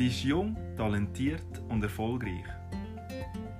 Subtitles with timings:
[0.00, 2.46] Sie ist jung, talentiert und erfolgreich.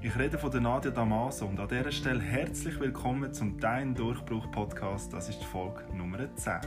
[0.01, 5.13] Ich rede von Nadia Damaso und an dieser Stelle herzlich willkommen zum Dein Durchbruch Podcast.
[5.13, 6.61] Das ist die Folge Nummer 10.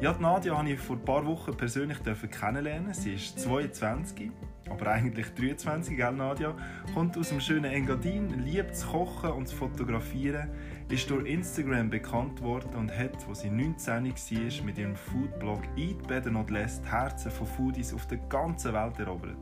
[0.00, 2.94] Ja, die Nadia habe ich vor ein paar Wochen persönlich kennenlernen.
[2.94, 4.30] Sie ist 22,
[4.70, 6.56] aber eigentlich 23, gell Nadia?
[6.94, 10.48] Kommt aus dem schönen Engadin, liebt zu kochen und zu fotografieren,
[10.88, 16.06] ist durch Instagram bekannt worden und hat, als sie 19 war, mit ihrem Foodblog Eat
[16.06, 19.36] Better Not Less die Herzen von Foodies auf der ganzen Welt erobert.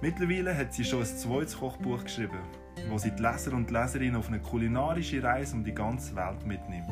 [0.00, 2.40] Mittlerweile hat sie schon ein zweites Kochbuch geschrieben,
[2.88, 6.90] wo sie die Leser und Leserinnen auf eine kulinarische Reise um die ganze Welt mitnimmt.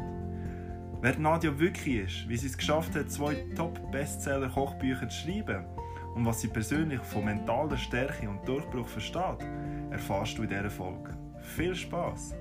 [1.00, 5.66] Wer Nadia wirklich ist, wie sie es geschafft hat, zwei Top-Bestseller-Kochbücher zu schreiben
[6.14, 9.46] und was sie persönlich von mentaler Stärke und Durchbruch versteht,
[9.90, 11.10] erfährst du in dieser Folge.
[11.42, 12.34] Viel Spaß!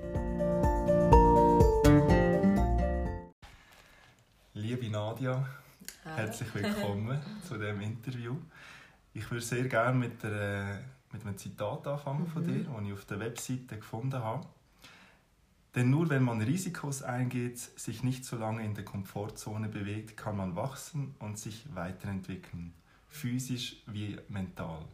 [4.56, 5.48] Liebe Nadia,
[6.04, 6.16] Hallo.
[6.16, 8.36] herzlich willkommen zu diesem Interview.
[9.12, 13.04] Ich würde sehr gerne mit, der, mit einem Zitat anfangen von dir, das ich auf
[13.04, 14.46] der Webseite gefunden habe.
[15.74, 20.36] Denn nur wenn man Risikos eingeht, sich nicht so lange in der Komfortzone bewegt, kann
[20.36, 22.72] man wachsen und sich weiterentwickeln,
[23.08, 24.84] physisch wie mental.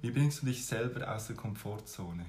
[0.00, 2.24] Wie bringst du dich selber aus der Komfortzone?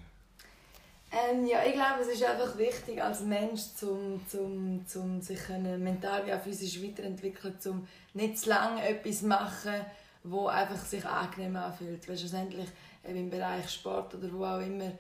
[1.12, 6.26] Ähm, ja, ich glaube, es ist einfach wichtig als Mensch, zum, zum, zum sich mental
[6.26, 9.86] wie auch physisch weiterentwickeln, zum nicht zu lange etwas machen,
[10.24, 12.08] wo einfach sich angenehm anfühlt.
[12.10, 12.68] Weil schlussendlich
[13.04, 14.92] im Bereich Sport oder wo auch immer,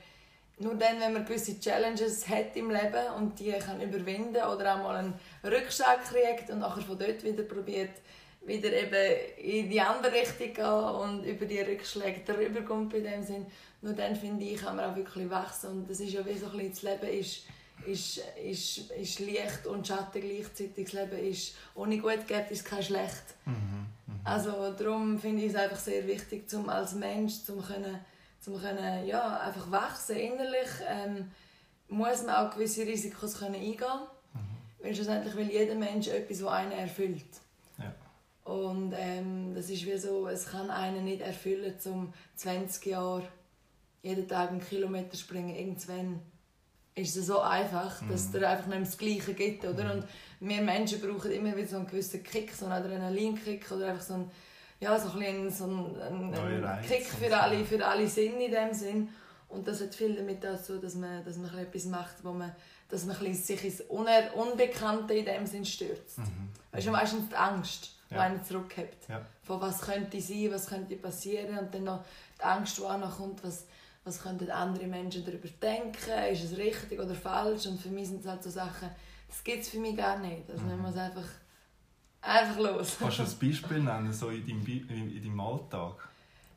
[0.59, 4.83] nur dann, wenn man gewisse Challenges hat im Leben und die kann überwinden oder auch
[4.83, 5.13] mal einen
[5.43, 7.91] Rückschlag kriegt und nachher von dort wieder probiert,
[8.41, 13.21] wieder eben in die andere Richtung gehen und über die Rückschläge darüber kommt bei dem
[13.21, 13.45] Sinn.
[13.81, 16.47] Nur dann finde ich, kann man auch wirklich wachsen und das ist ja wie so
[16.47, 17.43] ein bisschen, das Leben ist,
[17.85, 20.85] ist, ist, ist Licht und Schatten gleichzeitig.
[20.85, 23.23] Das Leben ist, ohne gut geht, ist kein schlecht.
[24.23, 27.99] Also darum finde ich es einfach sehr wichtig, zum als Mensch, zum können,
[28.41, 31.31] zum können, ja, einfach wachsen innerlich, ähm,
[31.87, 34.07] muss man auch gewisse Risikos können eingehen.
[34.79, 37.25] Weil schlussendlich will jeder Mensch etwas, das einen erfüllt.
[37.77, 37.95] Ja.
[38.43, 43.23] Und ähm, das ist wie so, es kann einen nicht erfüllen, zum 20 Jahre
[44.07, 45.55] jeden Tag einen Kilometer springen.
[45.55, 46.21] Irgendwann
[46.95, 49.65] ist es so einfach, dass es dir einfach nicht mehr das Gleiche gibt.
[49.65, 49.93] Oder?
[49.93, 50.05] Und
[50.39, 54.15] wir Menschen brauchen immer wieder so einen gewissen Kick, so einen Adrenalinkick oder einfach so
[54.15, 54.31] einen,
[54.79, 58.73] ja, so ein, bisschen so einen, einen, Kick für alle, für alle Sinne in dem
[58.73, 59.09] Sinn.
[59.49, 62.53] Und das hat viel damit dazu, dass man, dass man etwas macht, wo man,
[62.89, 66.19] dass man sich ins Uner Unbekannte in dem Sinn stürzt.
[66.71, 68.21] Weißt du, meistens die Angst, die Ja.
[68.21, 68.97] einen zurückhält.
[69.07, 69.25] Ja.
[69.43, 72.03] Von was könnte sein, was könnte passieren und dann noch
[72.39, 73.65] die Angst, die auch noch kommt, was,
[74.07, 78.21] was könnten andere Menschen darüber denken, ist es richtig oder falsch und für mich sind
[78.21, 78.89] es halt so Sachen,
[79.27, 80.49] das gibt es für mich gar nicht.
[80.49, 81.27] Also man muss einfach,
[82.21, 82.95] einfach los.
[82.99, 86.07] Kannst du ein Beispiel nennen, so in deinem, in in deinem Alltag?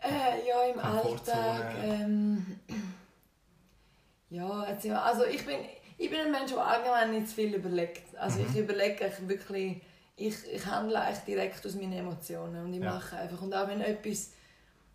[0.02, 0.78] Äh, ja, im.
[0.78, 1.74] Alltag.
[1.82, 2.46] Ähm,
[4.30, 5.58] ja, jetzt, also ich bin,
[5.98, 8.16] ich bin ein Mensch, der allgemein nicht zu viel überlegt.
[8.16, 8.46] Also Mhm.
[8.46, 9.82] ich überlege echt wirklich,
[10.16, 12.94] ich, ich handle echt direkt aus meinen Emotionen und ich Ja.
[12.94, 13.42] mache einfach.
[13.42, 14.32] Und auch wenn etwas,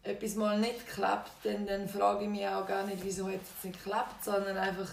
[0.05, 3.63] etwas mal nicht klappt, dann, dann frage ich mich auch gar nicht, wieso hat es
[3.63, 4.88] nicht geklappt, sondern einfach,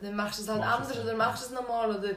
[0.00, 1.06] dann machst du es halt Machst es anders halt.
[1.06, 2.10] oder machst du es nochmal oder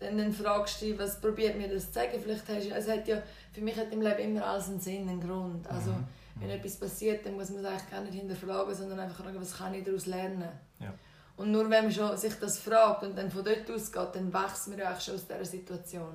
[0.00, 2.18] dann, dann fragst du dich, was probiert mir das zu sagen.
[2.22, 3.22] Vielleicht hast du, es hat ja,
[3.52, 5.66] für mich hat im Leben immer alles einen Sinn, einen Grund.
[5.70, 6.40] Also, Mhm.
[6.40, 9.56] wenn etwas passiert, dann muss man es eigentlich gar nicht hinterfragen, sondern einfach fragen, was
[9.56, 10.48] kann ich daraus lernen.
[10.80, 10.92] Ja.
[11.36, 14.68] Und nur wenn man schon sich das fragt und dann von dort ausgeht, dann wächst
[14.68, 16.12] man ja eigentlich schon aus dieser Situation.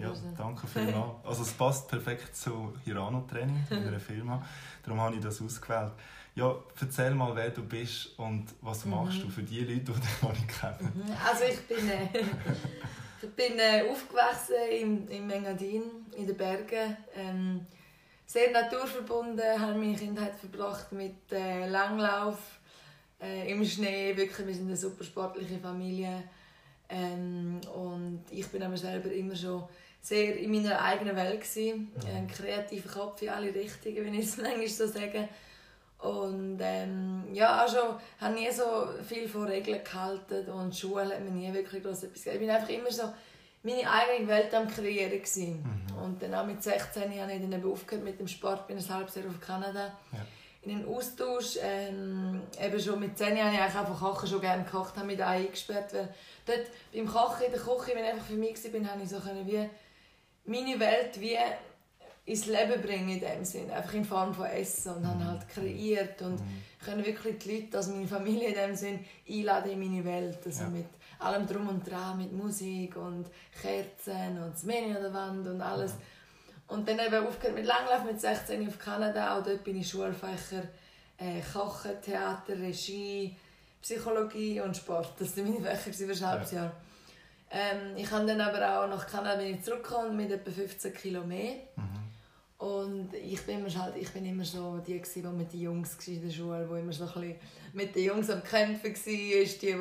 [0.00, 1.14] Ja, danke vielmals.
[1.24, 4.44] Also es passt perfekt zu Hirano-Training in einer Firma.
[4.82, 5.92] Darum habe ich das ausgewählt.
[6.34, 10.22] Ja, erzähl mal, wer du bist und was machst du für die Leute, die dich
[10.22, 10.92] noch nicht kennen.
[10.94, 11.12] Mhm.
[11.26, 12.08] Also ich bin, äh,
[13.22, 15.82] ich bin äh, aufgewachsen im, im Engadin,
[16.16, 16.96] in den Bergen.
[17.16, 17.66] Ähm,
[18.26, 22.38] sehr naturverbunden, habe meine Kindheit verbracht mit äh, Langlauf
[23.20, 24.16] äh, im Schnee.
[24.16, 26.22] Wirklich, wir sind eine super sportliche Familie.
[26.88, 29.64] Ähm, und ich bin aber selber immer schon
[30.00, 31.92] sehr in meiner eigenen Welt gewesen.
[32.14, 35.28] Ein kreativer Kopf in alle Richtungen, wenn ich es manchmal so sage.
[35.98, 38.64] Und ähm, ja, also habe nie so
[39.06, 42.42] viel von Regeln gehalten und Schule hat mir nie wirklich groß etwas gegeben.
[42.42, 43.02] Ich bin einfach immer so
[43.62, 45.62] meine eigene Welt am kreieren gewesen.
[46.02, 49.14] Und dann auch mit 16 habe ich dann aufgehört mit dem Sport, bin ein halbes
[49.14, 49.92] Jahr auf Kanada.
[50.12, 50.26] Ja.
[50.62, 54.96] In den Austausch, ähm, eben schon mit 10 habe ich einfach Kochen schon gerne gekocht,
[54.96, 56.14] habe mich da eingesperrt, weil
[56.46, 59.20] dort beim Kochen in der Küche, wenn ich einfach für mich war, habe ich so
[59.20, 59.68] können wie
[60.44, 61.36] meine Welt wie
[62.26, 66.20] ins Leben bringen in dem Sinn, einfach in Form von Essen und habe halt kreiert
[66.22, 66.40] und
[66.84, 70.62] können wirklich die Leute, also meine Familie in dem Sinn, einladen in meine Welt, also
[70.64, 70.68] Ja.
[70.68, 70.86] mit
[71.18, 73.26] allem drum und dran, mit Musik und
[73.60, 75.94] Kerzen und das Menü an der Wand und alles.
[76.68, 79.36] Und dann eben aufgehört mit Langlauf mit 16 auf Kanada.
[79.36, 80.62] Auch dort bin ich Schulfächer
[81.18, 83.36] äh, Kochen, Theater, Regie,
[83.82, 85.14] Psychologie und Sport.
[85.18, 86.72] Das waren meine Fächer für ein halbes Jahr.
[87.50, 91.24] Ähm, ich habe dann aber auch nach Kanada bin ich zurückgekommen mit etwa 15 Kilo
[91.24, 91.54] mehr.
[91.76, 92.00] Mhm.
[92.58, 96.22] Und ich bin, immer halt, ich bin immer so die, die mit den Jungs in
[96.22, 97.36] der Schule, die immer so ein bisschen
[97.72, 99.74] mit den Jungs am Kämpfen war, die, die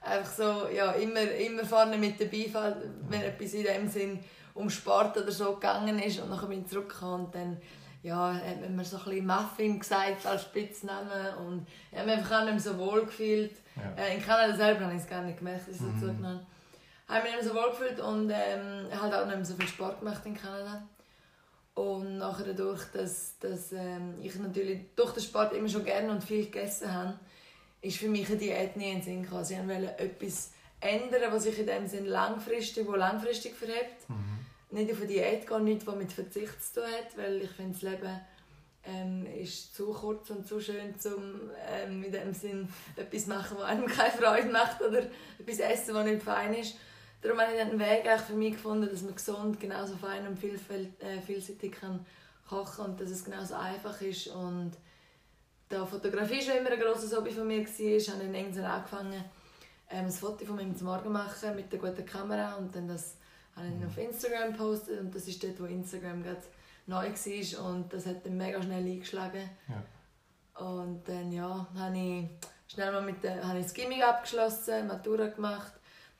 [0.00, 2.76] einfach so, ja, immer, immer vorne mit dabei war,
[3.08, 4.18] wenn etwas in dem Sinn
[4.54, 6.18] um Sport oder so gegangen ist.
[6.20, 7.58] Und dann bin ich zurückgekommen und dann
[8.02, 12.18] ja, hat man mir so ein bisschen Muffin gesagt als Spitznamen und ich habe mich
[12.18, 13.56] einfach auch nicht mehr so wohl gefühlt.
[13.76, 14.02] Ja.
[14.02, 16.00] Äh, in Kanada selber habe ich es gar nicht gemerkt, dass ich mhm.
[16.00, 16.46] zugenommen
[17.08, 17.22] habe.
[17.22, 20.00] mich nicht mehr so wohl gefühlt und ähm, halt auch nicht mehr so viel Sport
[20.00, 20.86] gemacht in Kanada.
[21.74, 26.24] Und nachher dadurch, dass, dass ähm, ich natürlich durch den Sport immer schon gerne und
[26.24, 27.18] viel gegessen habe,
[27.82, 29.44] ist für mich eine Diät nie in den Sinn gekommen.
[29.44, 34.08] Sie wollte etwas ändern, was sich in dem Sinn langfristig, wo langfristig verhebt.
[34.08, 34.36] Mhm
[34.70, 37.72] nicht auf eine Diät gehen, nichts, was mit Verzicht zu tun hat, weil ich finde,
[37.72, 38.20] das Leben
[38.84, 43.64] ähm, ist zu kurz und zu schön, um ähm, in dem Sinn etwas machen, was
[43.64, 45.02] einem keine Freude macht oder
[45.38, 46.76] etwas essen, was nicht fein ist.
[47.22, 51.02] Darum habe ich einen Weg für mich gefunden, dass man gesund, genauso fein und vielfalt,
[51.02, 52.04] äh, vielseitig kann
[52.48, 54.28] kochen und dass es genauso einfach ist.
[54.28, 54.72] Und
[55.68, 59.24] da Fotografie schon immer ein grosses Hobby von mir war, habe ich irgendwann angefangen,
[59.90, 62.88] ähm, ein Foto von mir zum Morgen zu machen mit einer guten Kamera und dann
[62.88, 63.16] das
[63.54, 66.42] habe ich auf Instagram gepostet und das ist dort, wo Instagram gerade
[66.86, 69.48] neu war und das hat dann mega schnell eingeschlagen.
[69.68, 70.66] Ja.
[70.66, 72.28] Und dann ja, habe ich
[72.72, 75.72] schnell mal mit der, habe ich das Gimmick abgeschlossen, Matura gemacht,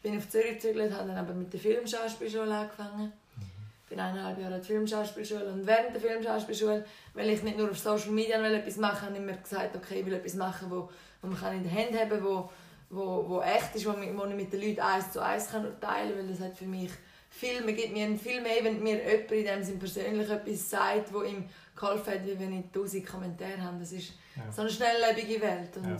[0.06, 3.12] bin auf Zürich gezügelt, habe dann aber mit der Filmschauspielschule angefangen.
[3.36, 3.42] Mhm.
[3.88, 7.78] Bin eineinhalb Jahre in der Filmschauspielschule und während der Filmschauspielschule, weil ich nicht nur auf
[7.78, 10.88] Social Media etwas machen habe ich mir gesagt, okay, ich will etwas machen, wo,
[11.22, 12.50] wo man in der Hand haben kann, wo,
[12.90, 16.10] wo, wo echt ist, wo, wo ich mit den Leuten eins zu eins kann teilen
[16.10, 16.92] kann, weil das hat für mich
[17.28, 21.12] viel, man gibt mir viel mehr, wenn mir jemand in dem Sinn persönlich etwas sagt,
[21.12, 21.44] wo ihm
[21.74, 23.80] geholfen hat, wie wenn ich tausend Kommentare habe.
[23.80, 24.50] Das ist ja.
[24.50, 25.76] so eine schnelllebige Welt.
[25.76, 25.98] Und ja, ja.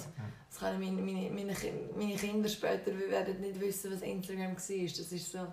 [0.57, 1.55] Das können meine, meine, meine,
[1.95, 4.55] meine Kinder später wir werden nicht wissen, was Instagram war.
[4.57, 5.47] Das ist so...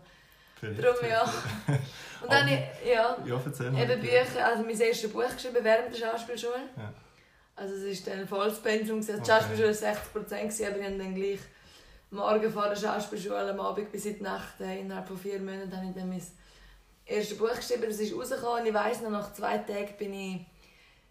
[0.61, 1.23] Darum, ja.
[2.21, 6.69] Und dann, ja, ja eben Bücher, also mein erstes Buch geschrieben während der Schauspielschule.
[6.77, 6.93] Ja.
[7.53, 9.23] Also es war dann volles Pensum, die okay.
[9.27, 11.39] Schauspielschule war 60%, aber ich habe dann gleich
[12.11, 14.61] morgen vor der Schauspielschule, am Abend bis in die Nacht.
[14.61, 16.21] Äh, innerhalb von vier Monaten habe ich dann mein
[17.05, 17.83] erstes Buch geschrieben.
[17.87, 18.65] Das ist rausgekommen.
[18.65, 20.45] Ich weiss noch, nach zwei Tagen bin ich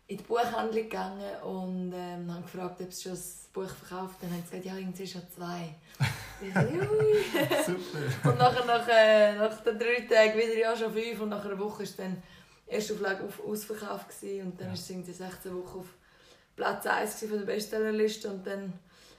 [0.07, 4.31] in die Buchhandlung gegangen und ähm, habe gefragt, ob es schon ein Buch verkauft Dann
[4.31, 5.75] haben sie gesagt, ja, irgendwie schon zwei.
[6.41, 8.29] ich so, Super.
[8.31, 11.59] Und nachher, nach, äh, nach den drei Tagen wieder ja schon fünf und nach einer
[11.59, 12.23] Woche war dann
[12.67, 14.47] die erste Auflage auf, ausverkauft gewesen.
[14.47, 14.73] und dann ja.
[14.75, 15.87] ist es irgendwie 16 Wochen auf
[16.57, 18.73] Platz 1 von der Bestsellerliste und dann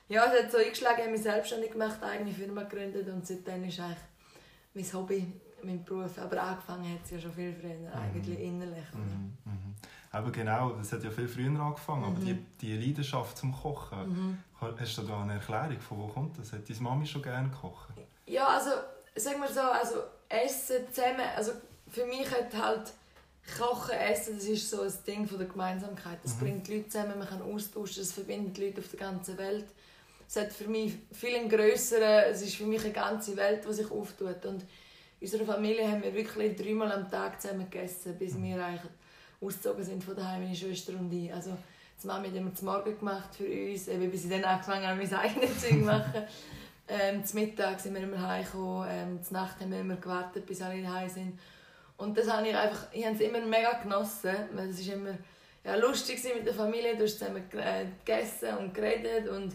[0.10, 3.26] ja, es hat so eingeschlagen, ich habe mich selbstständig gemacht, eine eigene Firma gegründet und
[3.26, 3.98] seitdem ist eigentlich
[4.74, 5.26] mein Hobby,
[5.64, 6.18] mein Beruf.
[6.20, 7.88] Aber angefangen hat es ja schon viel früher, mhm.
[7.94, 8.86] eigentlich innerlich.
[8.94, 9.76] Mhm.
[10.14, 10.20] Mhm.
[10.20, 12.46] Aber genau, das hat ja viel früher angefangen, aber die, mhm.
[12.62, 14.38] die Leidenschaft zum Kochen, mhm.
[14.80, 16.54] hast du da eine Erklärung, von wo kommt das?
[16.54, 17.90] Hat deine Mami schon gerne gekocht?
[18.26, 18.70] Ja, also,
[19.16, 19.96] sagen wir so, also
[20.30, 21.52] Essen zusammen, also
[21.90, 22.94] für mich hat halt
[23.60, 26.20] Kochen, Essen, das ist so ein Ding von der Gemeinsamkeit.
[26.24, 26.40] Das mhm.
[26.40, 29.66] bringt die Leute zusammen, man kann austauschen, das verbindet die Leute auf der ganzen Welt
[30.36, 33.92] es hat für mich viel grösseren, es ist für mich eine ganze Welt, die sich
[33.92, 34.44] auftut.
[34.46, 34.64] Und
[35.20, 38.92] in unserer Familie haben wir wirklich dreimal am Tag zusammen gegessen, bis wir eigentlich
[39.46, 41.34] ausgezogen sind von daheim, meine Schwester und ich.
[41.34, 41.58] Also,
[42.02, 44.98] die Mama hat immer zum Morgen gemacht für uns, eben bis ich dann angefangen habe,
[44.98, 46.24] mein eigenes Zeug zu machen.
[46.86, 50.62] Ähm, zum Mittag sind wir immer heimgekommen, ähm, zur Nacht haben wir immer gewartet, bis
[50.62, 51.40] alle daheim sind.
[51.96, 55.18] Und das habe ich einfach, ich habe es immer mega genossen, weil es ist immer
[55.64, 59.54] ja, lustig mit der Familie, du hast zusammen äh, gegessen und geredet und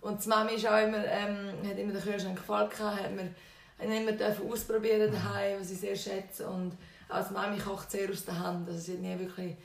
[0.00, 3.34] und die Mami ist auch immer, ähm, hat immer den Kühlschrank gefallen, hat mir
[3.78, 4.12] immer
[4.50, 6.48] ausprobieren daheim, was ich sehr schätze.
[6.48, 6.72] Und
[7.10, 8.68] die Mami kocht sehr aus der Hand.
[8.68, 9.56] Also sie hat nie wirklich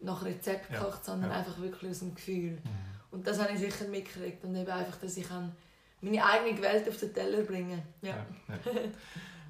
[0.00, 0.78] nach Rezept ja.
[0.78, 1.38] gekocht, sondern ja.
[1.38, 2.52] einfach wirklich aus dem Gefühl.
[2.52, 2.60] Mhm.
[3.10, 4.44] Und das habe ich sicher mitgekriegt.
[4.44, 5.26] Und eben einfach, dass ich
[6.00, 8.16] meine eigene Welt auf den Teller bringen ja.
[8.48, 8.80] ja,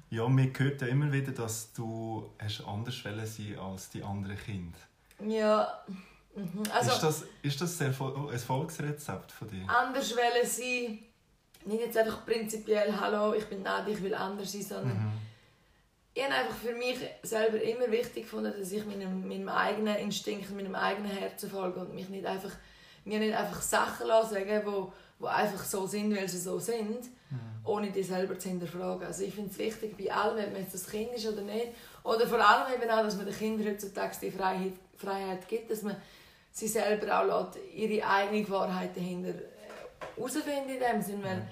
[0.09, 0.29] ja.
[0.29, 4.77] mir hört ja immer wieder, dass du hast anders sein als die anderen Kinder.
[5.27, 5.67] Ja.
[6.35, 6.63] Mhm.
[6.73, 7.95] Also, ist das, ist das ein
[8.31, 9.63] Erfolgsrezept von dir?
[9.67, 10.99] Anders wollen sein,
[11.65, 15.11] nicht jetzt einfach prinzipiell, hallo, ich bin Nadia, ich will anders sein, sondern mhm.
[16.17, 20.49] Ich habe einfach für mich selber immer wichtig gefunden, dass ich meinem, meinem eigenen Instinkt,
[20.55, 22.51] meinem eigenen Herzen folge und mich nicht einfach,
[23.03, 27.39] mir nicht einfach Sachen sagen wo, wo einfach so sind, weil sie so sind, mhm.
[27.65, 29.05] ohne die selber zu hinterfragen.
[29.05, 31.67] Also ich finde es wichtig bei allem, ob man jetzt das Kind ist oder nicht,
[32.05, 35.81] oder vor allem eben auch, dass man den Kindern heutzutage die Freiheit, Freiheit gibt, dass
[35.81, 35.97] man
[36.49, 39.33] sie selber auch lässt, ihre eigene Wahrheit dahinter
[40.15, 41.47] herausfinden in dem Sinne, weil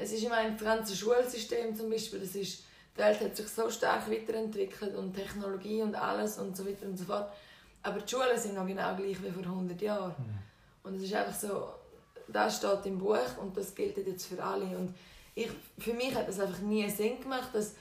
[0.00, 2.64] es ist, ich meine, das ganze Schulsystem zum Beispiel, das ist
[2.98, 6.96] die Welt hat sich so stark weiterentwickelt und Technologie und alles und so weiter und
[6.98, 7.30] so fort.
[7.82, 10.14] Aber die Schulen sind noch genau gleich wie vor 100 Jahren.
[10.18, 10.38] Mhm.
[10.82, 11.68] Und es ist einfach so,
[12.26, 14.76] das steht im Buch und das gilt jetzt für alle.
[14.76, 14.94] Und
[15.34, 17.74] ich, für mich hat das einfach nie Sinn gemacht, dass,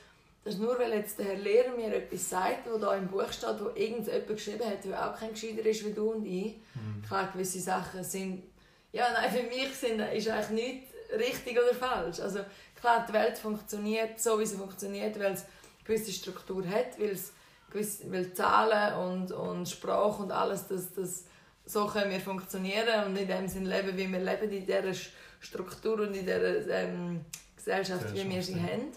[0.44, 3.60] dass nur weil jetzt der Herr Lehrer mir etwas sagt, wo da im Buch steht,
[3.60, 6.58] wo irgendjemand geschrieben hat, der auch kein Gescheiter ist wie du und ich.
[6.76, 7.04] Mhm.
[7.08, 8.44] Klar, gewisse Sachen sind...
[8.92, 12.20] Ja, nein, für mich sind, ist eigentlich nichts richtig oder falsch.
[12.20, 12.40] Also
[12.80, 15.50] klar, die Welt funktioniert so, wie sie funktioniert, weil es eine
[15.84, 17.34] gewisse Struktur hat, weil es
[17.72, 21.24] gewisse, weil Zahlen und, und Sprache und alles, das, das,
[21.66, 24.94] so können wir funktionieren und in dem Sinne leben, wie wir leben, in dieser
[25.40, 28.92] Struktur und in dieser ähm, Gesellschaft, wie wir sie haben.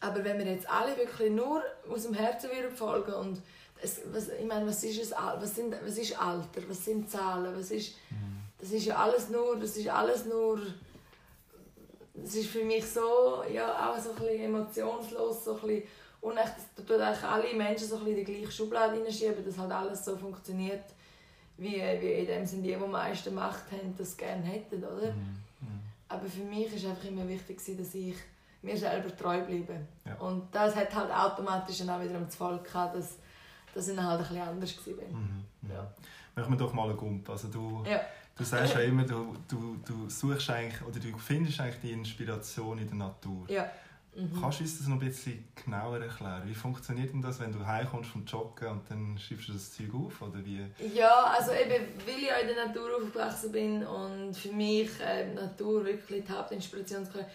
[0.00, 3.42] Aber wenn wir jetzt alle wirklich nur aus dem Herzen folgen und
[3.80, 7.54] es, was, ich meine, was ist, es, was, sind, was ist Alter, was sind Zahlen,
[7.56, 8.40] was ist, mhm.
[8.58, 10.60] das ist ja alles nur, das ist alles nur,
[12.14, 15.82] das ist für mich so, ja, auch so ein bisschen emotionslos, so ein bisschen
[16.22, 16.44] und da
[16.82, 20.04] tun eigentlich alle Menschen so ein bisschen in die gleiche Schublade hineinschieben, dass halt alles
[20.04, 20.84] so funktioniert,
[21.58, 25.12] wie, wie in dem sind die, die am meisten Macht haben, das gerne hätten, oder?
[25.12, 25.42] Mhm.
[25.60, 25.80] Mhm.
[26.08, 28.14] Aber für mich war einfach immer wichtig, dass ich
[28.62, 29.80] mir selber treu bleibe.
[30.06, 30.14] Ja.
[30.20, 33.16] Und das hat halt automatisch dann auch wieder am Volk gehabt, dass,
[33.74, 35.18] dass ich dann halt ein bisschen anders war.
[35.18, 35.44] Mhm.
[35.68, 35.92] Ja.
[36.36, 37.28] Machen wir doch mal einen Gump.
[37.28, 38.00] Also du, ja.
[38.36, 42.78] Du sagst ja immer, du, du, du suchst eigentlich, oder du findest eigentlich die Inspiration
[42.78, 43.46] in der Natur.
[43.48, 43.70] Ja.
[44.14, 44.38] Mhm.
[44.38, 46.42] Kannst du uns das noch ein bisschen genauer erklären?
[46.44, 49.94] Wie funktioniert denn das, wenn du heimkommst vom Joggen und dann schreibst du das Zeug
[49.94, 50.20] auf?
[50.20, 50.66] Oder wie?
[50.94, 55.32] Ja, also eben, weil ich auch in der Natur aufgewachsen bin und für mich äh,
[55.32, 57.26] Natur wirklich die Hauptinspirationsquelle.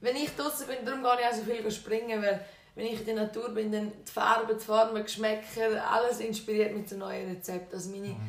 [0.00, 3.06] Wenn ich draußen bin, darum gehe ich auch so viel springen, weil wenn ich in
[3.06, 7.28] der Natur bin, dann die Farben, die Formen, die Geschmäcker, alles inspiriert mich zu neuen
[7.28, 7.74] Rezepten.
[7.74, 8.20] Also meine, mhm.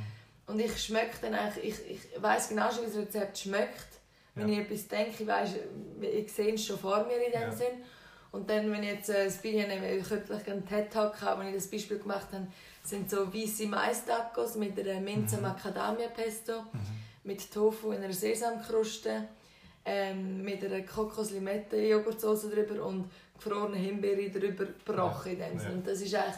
[0.45, 3.93] Und ich schmecke dann eigentlich, ich, ich weiß genau schon, wie das Rezept schmeckt
[4.35, 4.59] wenn ja.
[4.59, 5.51] ich etwas denke, ich, weiss,
[6.01, 7.51] ich sehe es schon vor mir in dem ja.
[7.51, 7.83] Sinn.
[8.31, 11.49] Und dann, wenn ich jetzt äh, das Beispiel nehme, ich vielleicht einen TED-Talk haben, wenn
[11.49, 12.47] ich das Beispiel gemacht habe,
[12.83, 15.43] sind so weiße Mais-Tacos mit einer Minze mhm.
[15.43, 16.79] Macadamia-Pesto, mhm.
[17.23, 19.27] mit Tofu in einer Sesamkruste,
[19.85, 25.37] ähm, mit einer Kokos-Limette-Joghurtsoße drüber und gefrorene Himbeere drüber gebrochen.
[25.37, 25.47] Ja.
[25.47, 25.73] In dem ja.
[25.73, 26.35] Und das ist eigentlich,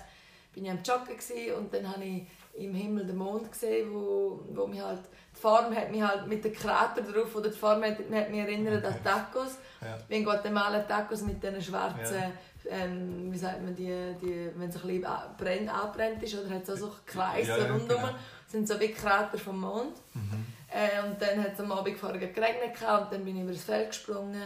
[0.54, 2.24] bin ich am Joggen und dann habe ich
[2.58, 5.02] im Himmel den Mond gesehen, wo, wo mich halt
[5.36, 8.40] die Form hat mich halt mit den Krater drauf, oder die Form hat, hat mich
[8.40, 9.58] erinnert an Tacos.
[9.82, 9.98] Ja.
[10.08, 12.32] Wie in Guatemala Tacos mit diesen schwarzen, ja.
[12.70, 15.08] ähm, wie sagt man, die, die, wenn es ein bisschen
[15.38, 18.16] brennt, abbrennt ist, oder hat es auch so Kreise ja, rundherum, genau.
[18.48, 19.98] sind so wie Krater vom Mond.
[20.14, 20.46] Mhm.
[20.70, 23.64] Äh, und dann hat es am Abend vorher geregnet und dann bin ich über das
[23.64, 24.42] Feld gesprungen.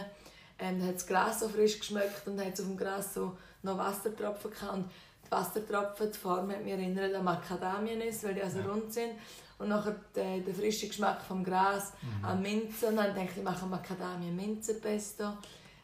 [0.58, 3.78] Ähm, dann hat das Gras so frisch geschmeckt und hat auf dem Gras so noch
[3.78, 4.74] Wassertropfen gehabt.
[4.74, 4.90] Und
[5.30, 9.12] Wassertropfen, die Form hat mich erinnert an Macadamiennüsse, weil die also rund sind
[9.58, 12.24] und nachher der, der frische Geschmack vom Gras mhm.
[12.24, 15.24] an Minze und dann denke ich, ich mache Macadamia Minzenpesto.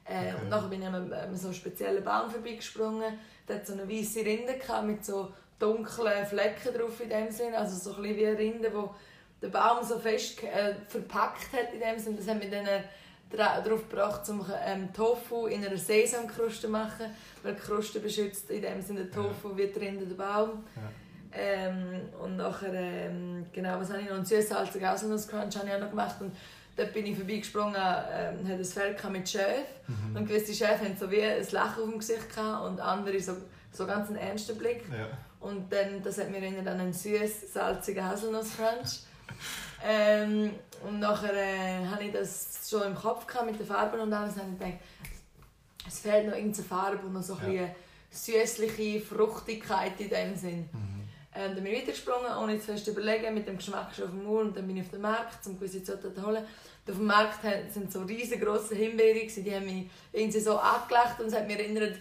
[0.04, 0.34] Äh, okay.
[0.42, 3.18] Und nachher bin ich an einem, so speziellen Baum vorbeigesprungen.
[3.46, 7.76] Der hat so eine weiße Rinde mit so dunklen Flecken drauf in dem Sinn, also
[7.76, 8.94] so ein bisschen wie eine Rinde, wo
[9.42, 12.16] der Baum so fest äh, verpackt hat in dem Sinn.
[12.16, 12.82] Das wir dann äh,
[13.30, 17.06] darauf gebracht, um ähm, Tofu in einer Sesamkruste zu machen,
[17.42, 19.56] weil die Kruste beschützt in dem Sinne Tofu ja.
[19.56, 20.64] wie die Rinde der Baum.
[20.76, 20.82] Ja.
[21.38, 24.16] Ähm, und nachher, ähm, genau, was habe ich noch?
[24.16, 26.16] Einen süß-salzigen Haselnuss-Crunch habe ich auch noch gemacht.
[26.20, 26.34] Und
[26.76, 29.66] dort bin ich vorbeigesprungen, ähm, hatte ein Feld mit Chef.
[29.86, 30.16] Mhm.
[30.16, 33.32] Und gewisse Chefs hatten so wie ein Lächeln auf dem Gesicht gehabt und andere so,
[33.72, 34.84] so ganz einen ernsten Blick.
[34.90, 35.08] Ja.
[35.40, 39.00] Und dann, das hat mir erinnert an einen süß-salzigen Haselnuss-Crunch.
[39.88, 40.50] Ähm,
[40.82, 44.34] und nachher äh, hatte ich das schon im Kopf gehabt mit den Farben und alles.
[44.34, 44.80] Und dann gedacht,
[45.86, 47.68] es fehlt noch irgendeine Farbe und noch so ein ja.
[48.10, 50.68] süßliche Fruchtigkeit in dem Sinn.
[50.72, 50.96] Mhm.
[51.36, 54.24] Ähm, dann bin ich weitergesprungen, ohne zu fest überlegen, mit dem Geschmack schon auf dem
[54.24, 54.48] Mund.
[54.48, 56.44] Und dann bin ich auf den Markt, um gewisse Zutaten zu holen.
[56.86, 57.38] Und auf dem Markt
[57.72, 61.96] sind so riesengroße Himbeeren, die haben mich irgendwie so angelacht und es hat mich erinnert,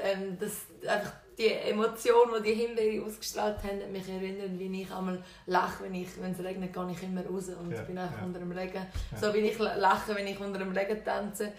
[0.00, 0.52] ähm, dass
[0.88, 5.84] einfach die Emotion, die die Himbeere ausgestrahlt haben, hat mich erinnert, wie ich einmal lache,
[5.84, 8.26] wenn, ich, wenn es regnet, gehe ich immer raus und ja, bin einfach ja.
[8.26, 8.86] unter dem Regen.
[9.12, 9.18] Ja.
[9.18, 11.52] So wie ich lache, wenn ich unter dem Regen tanze.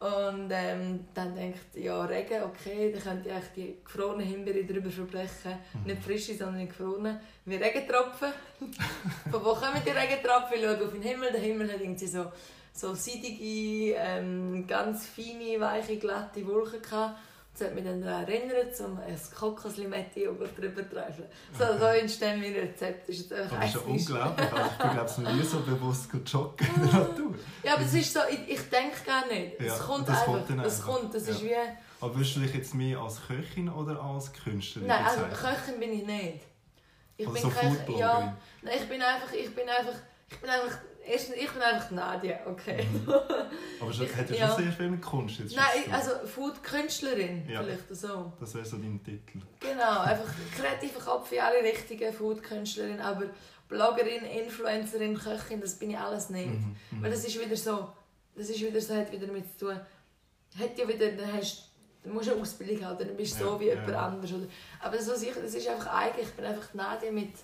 [0.00, 5.58] Und ähm, dann denkt ja Regen, okay, dann könnte ich die gefrorenen Himbeere darüber verbrechen.
[5.74, 5.82] Mhm.
[5.84, 7.20] Nicht frische, sondern gefrorene.
[7.44, 8.32] Wie Regentropfen.
[9.30, 10.56] Von wo kommen die Regentropfen?
[10.56, 11.30] Ich schaue auf den Himmel.
[11.30, 12.32] Der Himmel hat irgendwie so,
[12.72, 17.18] so seidige, ähm, ganz feine, weiche, glatte Wolken gehabt.
[17.52, 21.28] Das hat mich dann daran erinnert, um ein Kokoslimette-Joghurt drüber zu träufeln.
[21.58, 23.08] So, so entstehen meine Rezepte.
[23.08, 24.52] Das ist, das ist ja unglaublich.
[24.52, 27.34] Also ich bin glaube ich nie so bewusst joggen in der Natur.
[27.62, 29.60] Ja, aber es ist so, ich, ich denke gar nicht.
[29.60, 30.46] Ja, es kommt das einfach.
[30.46, 31.32] Kommt es kommt, das ja.
[31.32, 31.56] ist wie...
[32.00, 35.92] Aber wirst du dich jetzt mehr als Köchin oder als Künstlerin Nein, also Köchin bin
[35.92, 36.40] ich nicht.
[37.18, 40.48] Ich also bin so Köchin, ja, nein, ich bin einfach, ich bin einfach, ich bin
[40.48, 42.84] einfach erstens, ich bin einfach Nadia, okay.
[42.92, 43.08] Mhm.
[43.80, 44.48] Aber schon, Ich- hat ja ja.
[44.54, 47.62] schon sehr viel mit Kunst jetzt Nein, ich- also Food-Künstlerin, Ja.
[47.62, 48.32] vielleicht so.
[48.40, 49.40] Das wäre so dein Titel.
[49.60, 53.24] Genau, einfach kreativer Kopf in alle Richtungen, Food-Künstlerin, aber
[53.68, 56.48] Bloggerin, Influencerin, Köchin, das bin ich alles nicht.
[56.48, 57.02] Mhm, mhm.
[57.02, 57.92] Weil das ist wieder so,
[58.34, 59.80] das ist wieder so, hat wieder damit zu tun,
[60.58, 61.66] hat ja wieder, dann hast
[62.02, 63.74] du musst eine Ausbildung haben, dann bist du Ja, so wie ja.
[63.74, 64.32] jemand anders.
[64.32, 64.46] Oder?
[64.80, 67.34] Aber das, was ich, das ist einfach eigen, ich bin einfach Nadia mit,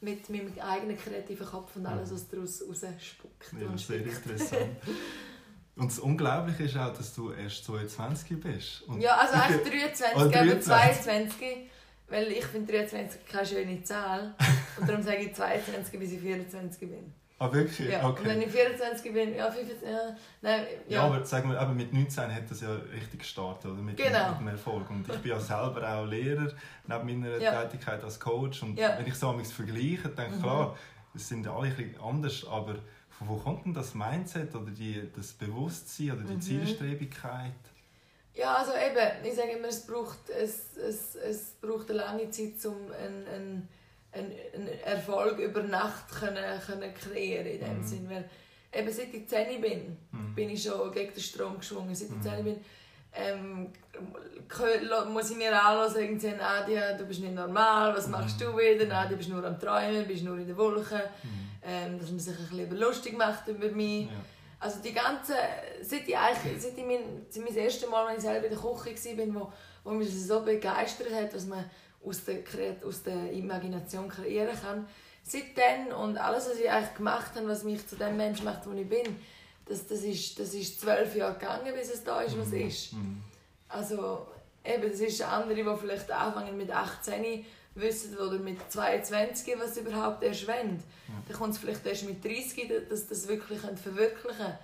[0.00, 3.52] mit meinem eigenen kreativen Kopf und alles, was daraus rausspuckt.
[3.60, 4.76] Ja, sehr interessant.
[5.76, 8.82] Und das Unglaubliche ist auch, dass du erst 22 bist.
[8.82, 10.64] Und Ja, also bin- 23, Oh, aber 23.
[10.64, 11.56] 22.
[12.08, 14.34] Weil ich finde 23 keine schöne Zahl.
[14.80, 17.12] Und darum sage ich 22, bis ich 24 bin.
[17.40, 17.88] Ah, wirklich?
[17.88, 18.04] Ja.
[18.08, 18.22] Okay.
[18.22, 21.02] Und wenn ich 24 bin, ja, 25, ja, nein, Ja, ja.
[21.04, 23.80] aber sagen wir, eben mit 19 hat das ja richtig gestartet, oder?
[23.80, 24.30] Mit, Genau.
[24.30, 24.90] mit dem Erfolg.
[24.90, 26.50] Und ich bin ja selber auch Lehrer,
[26.86, 27.62] neben meiner Ja.
[27.62, 28.62] Tätigkeit als Coach.
[28.64, 30.42] Und wenn ich so manchmal vergleiche, ich, Mhm.
[30.42, 30.76] klar,
[31.14, 32.74] es sind alle ein bisschen anders, aber
[33.10, 36.40] von wo kommt denn das Mindset oder die, das Bewusstsein oder die Mhm.
[36.40, 37.52] Zielstrebigkeit?
[38.34, 42.64] ja, also eben, ich sage immer, es braucht, es, es, es braucht eine lange Zeit,
[42.66, 43.68] um einen, einen,
[44.12, 47.84] einen, Erfolg über Nacht können, können kreieren in dem Mhm.
[47.84, 48.08] Sinn.
[48.10, 48.28] Weil
[48.72, 50.34] eben seit ich 10 bin, Mhm.
[50.34, 51.94] bin ich schon gegen den Strom geschwungen.
[51.94, 52.22] Seit ich Mhm.
[52.22, 52.64] 10 bin,
[53.14, 53.72] ähm,
[55.12, 58.86] muss ich mir anhören, irgendwie, Nadia, du bist nicht normal, was machst du wieder?
[58.86, 61.00] Nadia, du bist nur am Träumen, bist nur in den Wolken.
[61.22, 61.48] Mhm.
[61.62, 64.06] Ähm, dass man sich ein bisschen lustig macht über mich.
[64.06, 64.12] Ja.
[64.60, 65.34] Also die ganze,
[65.82, 68.60] seit ich eigentlich, seit ich mein, seit mein erstes Mal, als ich selber in der
[68.60, 69.52] Küche war, wo,
[69.84, 71.64] wo mich das so begeistert hat, was man
[72.04, 72.42] aus der,
[72.84, 74.86] aus der Imagination kreieren kann.
[75.22, 78.72] Seitdem und alles, was ich eigentlich gemacht habe, was mich zu dem Menschen macht, wo
[78.72, 79.16] ich bin,
[79.66, 82.92] das, das, ist, das ist zwölf Jahre gegangen, bis es da ist, was es ist.
[82.94, 83.22] Mhm.
[83.68, 84.26] Also
[84.64, 89.80] eben, das ist andere, die vielleicht anfangen mit 18 wissen oder mit 22, was sie
[89.80, 90.82] überhaupt erst wollen.
[91.26, 94.58] Dann kommt es vielleicht erst mit 30, dass sie das wirklich verwirklichen können.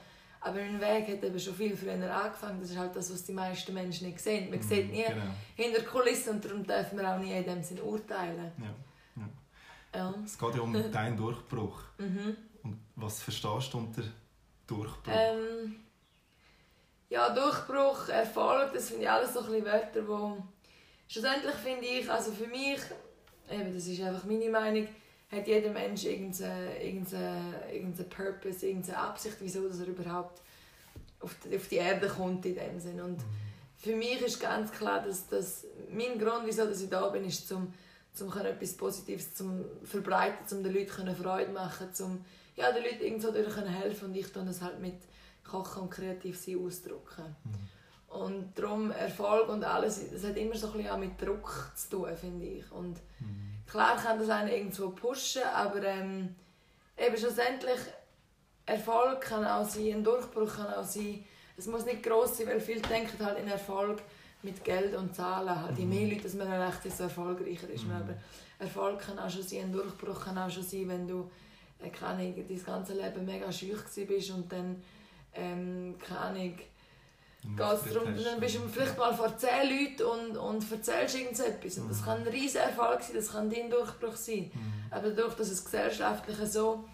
[0.46, 2.60] Aber mein Weg hat eben schon viel früher angefangen.
[2.60, 4.50] Das ist halt das, was die meisten Menschen nicht sehen.
[4.50, 5.22] Man sieht nie Genau.
[5.56, 8.52] hinter der Kulisse und darum dürfen wir auch nie in dem Sinn urteilen.
[8.58, 9.22] Ja.
[9.94, 10.14] Ja.
[10.22, 11.80] Es geht ja um deinen Durchbruch.
[11.96, 12.36] Mhm.
[12.62, 14.02] Und was verstehst du unter
[14.66, 15.12] Durchbruch?
[15.14, 15.76] Ähm,
[17.08, 20.42] ja, Durchbruch, Erfolg, das finde ich alles so ein bisschen Wörter, wo
[21.08, 22.80] schlussendlich finde ich, also für mich,
[23.50, 24.88] eben, das ist einfach meine Meinung,
[25.30, 30.40] hat jeder Mensch irgendeinen irgendeine, irgendeine Purpose, irgendeine Absicht, wieso dass er überhaupt
[31.20, 33.00] auf die, auf die Erde kommt in dem Sinn.
[33.00, 33.20] Und
[33.78, 37.48] für mich ist ganz klar, dass, dass mein Grund, wieso dass ich da bin, ist,
[37.48, 37.72] zum,
[38.12, 42.24] zum können etwas Positives zum verbreiten, um den Leuten Freude machen, zum
[42.56, 45.00] ja, den Leuten irgendwo durch können helfen und ich tue das halt mit
[45.42, 47.34] Kochen und kreativ sein ausdrücken.
[47.44, 48.16] Mhm.
[48.16, 51.90] Und darum Erfolg und alles, das hat immer so ein bisschen auch mit Druck zu
[51.90, 52.70] tun, finde ich.
[52.70, 53.53] Und Mhm.
[53.66, 56.34] Klar kann das einen irgendwo pushen, aber ähm,
[56.96, 57.80] eben schlussendlich
[58.66, 61.24] Erfolg kann auch sein, ein Durchbruch kann auch sein.
[61.56, 64.00] Es muss nicht gross sein, weil viele denken halt in Erfolg
[64.42, 65.62] mit Geld und Zahlen.
[65.62, 67.98] Halt, Je mehr Leute dass man erreicht, desto erfolgreicher ist man.
[67.98, 68.02] Mhm.
[68.02, 68.14] Aber
[68.58, 71.30] Erfolg kann auch schon sein, ein Durchbruch kann auch schon sein, wenn du
[71.82, 74.82] äh, keine dein ganze Leben mega schüch bist und dann
[75.34, 76.54] ähm, keine
[77.56, 81.78] geht es darum, dann bist du vielleicht mal vor zehn Leuten und, und erzählst irgendetwas.
[81.78, 82.04] Und das Mhm.
[82.04, 84.50] kann ein riesen Erfolg sein, das kann dein Durchbruch sein.
[84.54, 84.72] Mhm.
[84.90, 86.84] Aber dadurch, dass es gesellschaftlich so,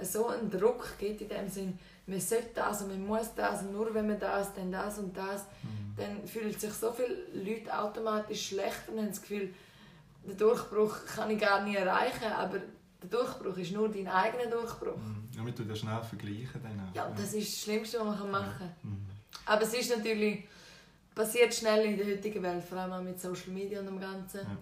[0.00, 3.72] so einen Druck gibt, in dem Sinn, man sollte das und man muss das und
[3.72, 5.94] nur wenn man das, dann das und das, Mhm.
[5.96, 9.54] dann fühlen sich so viele Leute automatisch schlecht und haben das Gefühl,
[10.24, 12.58] den Durchbruch kann ich gar nicht erreichen, aber
[13.02, 14.96] der Durchbruch ist nur dein eigener Durchbruch.
[14.96, 15.28] Mhm.
[15.46, 16.60] Ja, tun das schnell vergleichen.
[16.62, 16.94] Dann auch.
[16.94, 18.72] Ja, das ist das Schlimmste, was man machen kann.
[18.82, 19.06] Mhm.
[19.46, 20.44] Aber es ist natürlich
[21.14, 24.40] passiert schnell in der heutigen Welt, vor allem auch mit Social Media und dem Ganzen.
[24.40, 24.56] Ja.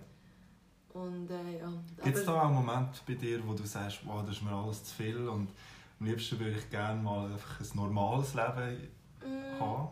[1.00, 1.72] Und äh, ja.
[2.02, 4.52] Gibt es da auch einen Moment bei dir, wo du sagst, wow, das ist mir
[4.52, 5.48] alles zu viel und
[6.00, 8.88] am liebsten würde ich gerne mal einfach ein normales Leben
[9.22, 9.88] Mm, haben?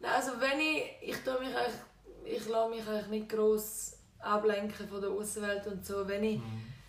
[0.00, 4.88] Nein, also wenn ich, ich tue mich eigentlich, ich lasse mich eigentlich nicht gross ablenken
[4.88, 6.08] von der Außenwelt und so.
[6.08, 6.44] Wenn ich Mhm.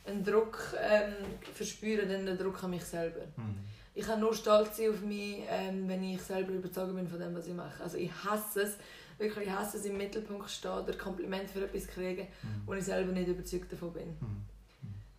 [0.06, 1.14] einen Druck ähm,
[1.54, 3.26] verspüre, dann den Druck an mich selber.
[3.36, 3.58] Mhm.
[3.94, 7.36] Ich kann nur stolz sein auf mich, ähm, wenn ich selber überzeugt bin von dem,
[7.36, 7.84] was ich mache.
[7.84, 8.78] Also ich hasse es,
[9.18, 12.62] wirklich ich hasse es, im Mittelpunkt stehen oder Kompliment für etwas kriegen, Mhm.
[12.66, 14.08] wo ich selber nicht überzeugt davon bin.
[14.08, 14.44] Mhm.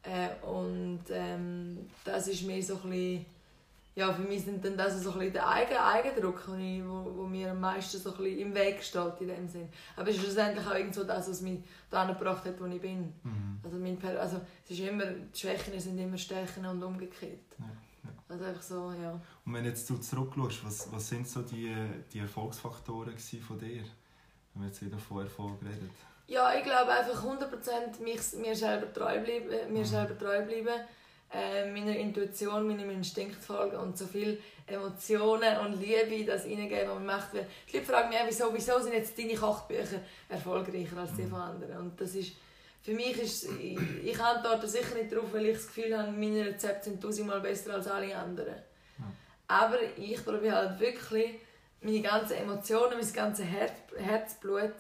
[0.04, 3.26] Äh, und ähm, das ist mir so ein bisschen,
[3.94, 7.12] ja, für mich sind dann das so ein bisschen der eigene Eigendruck, wo, ich, wo,
[7.14, 9.68] wo mir am meisten so ein bisschen im Weg steht in dem Sinn.
[9.96, 12.80] Aber es ist schlussendlich auch irgend so das, was mich dahin gebracht hat, wo ich
[12.80, 13.12] bin.
[13.22, 13.61] Mhm.
[13.62, 17.38] Also, mein also es ist immer, die Schwächen sind immer Stärken und umgekehrt.
[17.58, 17.66] Ja.
[18.33, 19.21] Also einfach so, ja.
[19.45, 21.75] Und wenn jetzt du zurückschaust, was, was sind so die,
[22.12, 23.83] die Erfolgsfaktoren von dir?
[24.55, 25.90] Wenn wir jetzt wieder von Erfolg reden.
[26.29, 29.85] Ja, ich glaube einfach 100% mich, mir selber treu bleiben, mir Mhm.
[29.85, 30.81] selber treu bleiben
[31.31, 36.95] äh, meiner Intuition, meinem Instinkt folgen und so viel Emotionen und Liebe das reingeben, was
[36.95, 37.35] man macht.
[37.35, 41.40] Weil die Leute fragen mich, wieso, wieso sind jetzt deine Kochbücher erfolgreicher als die von
[41.40, 41.77] anderen?
[41.79, 42.33] Und das ist,
[42.83, 46.45] für mich ist, ich, ich antworte sicher nicht darauf, weil ich das Gefühl habe, meine
[46.47, 48.57] Rezepte sind tausendmal besser als alle anderen.
[48.99, 49.05] Ja.
[49.47, 51.37] Aber ich probiere halt wirklich
[51.81, 54.75] meine ganzen Emotionen, mein ganzes Herz, Herzblut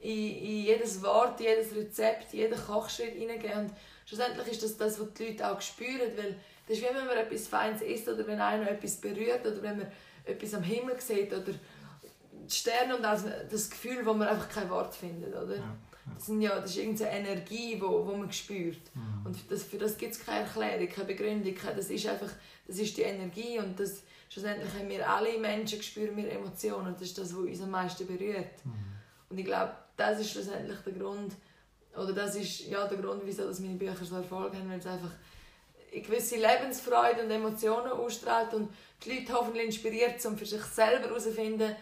[0.00, 3.66] in, in jedes Wort, jedes Rezept, jeden Kochschritt hineingeben.
[3.66, 3.72] Und
[4.06, 6.36] schlussendlich ist das das, was die Leute auch spüren, weil
[6.68, 9.78] das ist wie wenn man etwas Feines isst oder wenn einer etwas berührt oder wenn
[9.78, 9.86] man
[10.24, 14.70] etwas am Himmel sieht oder die Sterne und das, das Gefühl, wo man einfach kein
[14.70, 15.56] Wort findet, oder?
[15.56, 15.76] Ja.
[16.14, 18.80] Das, sind ja, das ist irgendeine Energie, wo, wo man spürt.
[18.94, 19.26] Mhm.
[19.26, 21.54] Und das, für das gibt es keine Erklärung, keine Begründung.
[21.76, 22.30] Das ist einfach,
[22.66, 26.94] das ist die Energie und das, schlussendlich haben wir alle Menschen spüren wir Emotionen.
[26.94, 28.64] Das ist das, was uns am meisten berührt.
[28.64, 28.72] Mhm.
[29.30, 31.34] Und ich glaube, das ist schlussendlich der Grund,
[31.96, 34.86] oder das ist ja der Grund, wieso dass meine Bücher so Erfolg haben, weil es
[34.86, 35.10] einfach
[35.92, 38.70] eine gewisse Lebensfreude und Emotionen ausstrahlt und
[39.04, 41.74] die Leute hoffentlich inspiriert, um für sich selber herauszufinden,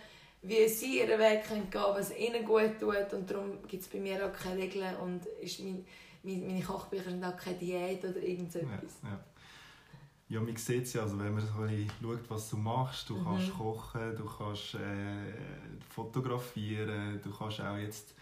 [0.47, 3.13] wie sie ihren Weg gehen können, was ihnen gut tut.
[3.13, 5.85] Und darum gibt es bei mir auch keine Regeln und ist mein,
[6.23, 8.63] meine Kochbücher sind auch keine Diät oder irgendetwas.
[9.03, 9.21] Ja, ja.
[10.29, 13.15] Ja, man sieht es ja, also wenn man so ein schaut, was du machst, du
[13.17, 13.25] mhm.
[13.25, 15.33] kannst kochen, du kannst äh,
[15.89, 18.13] fotografieren, du kannst auch jetzt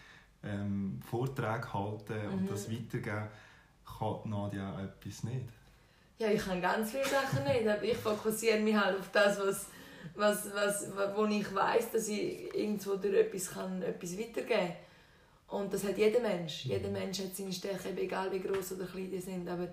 [0.43, 2.33] ähm, Vorträge halten mhm.
[2.33, 3.27] und das weitergeben,
[3.97, 5.49] kann auch etwas nicht.
[6.19, 9.67] Ja, ich kann ganz viele Sachen nicht, aber ich fokussiere mich halt auf das, was,
[10.13, 14.75] was, was, wo ich weiß, dass ich irgendwo durch etwas, kann, etwas weitergeben kann.
[15.47, 16.65] Und das hat jeder Mensch.
[16.65, 16.71] Mhm.
[16.71, 19.47] Jeder Mensch hat seine Stärken, egal wie groß oder klein die sind.
[19.47, 19.67] Aber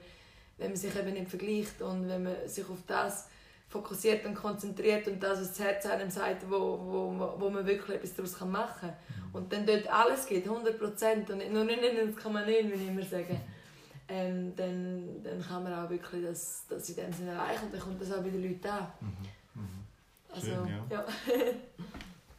[0.59, 3.29] wenn man sich eben nicht vergleicht und wenn man sich auf das
[3.69, 7.97] fokussiert und konzentriert und das, was das Herz einem sagt, wo, wo, wo man wirklich
[7.97, 8.91] etwas daraus machen kann.
[8.91, 9.35] Mhm.
[9.35, 13.41] Und dann dort alles geht, 100 Prozent und nicht nur 99,9, wie ich immer sage,
[14.09, 17.81] ähm, dann, dann kann man auch wirklich das, das in dem Sinne erreichen und dann
[17.81, 18.93] kommt das auch bei den Leuten an.
[19.01, 19.17] Mhm.
[20.33, 20.87] Also, Schön, ja.
[20.91, 21.07] ja.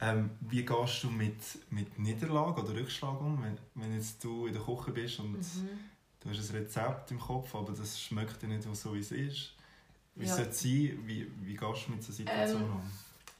[0.00, 1.36] ähm, wie gehst du mit,
[1.70, 5.78] mit Niederlage oder Rückschlag um, wenn, wenn jetzt du in der Küche bist und mhm.
[6.20, 9.54] du hast ein Rezept im Kopf, aber das schmeckt dir nicht so, wie es ist?
[10.16, 10.34] Wie ja.
[10.34, 10.98] soll es sein?
[11.04, 12.90] Wie, wie gehst du mit dieser Situation ähm, um?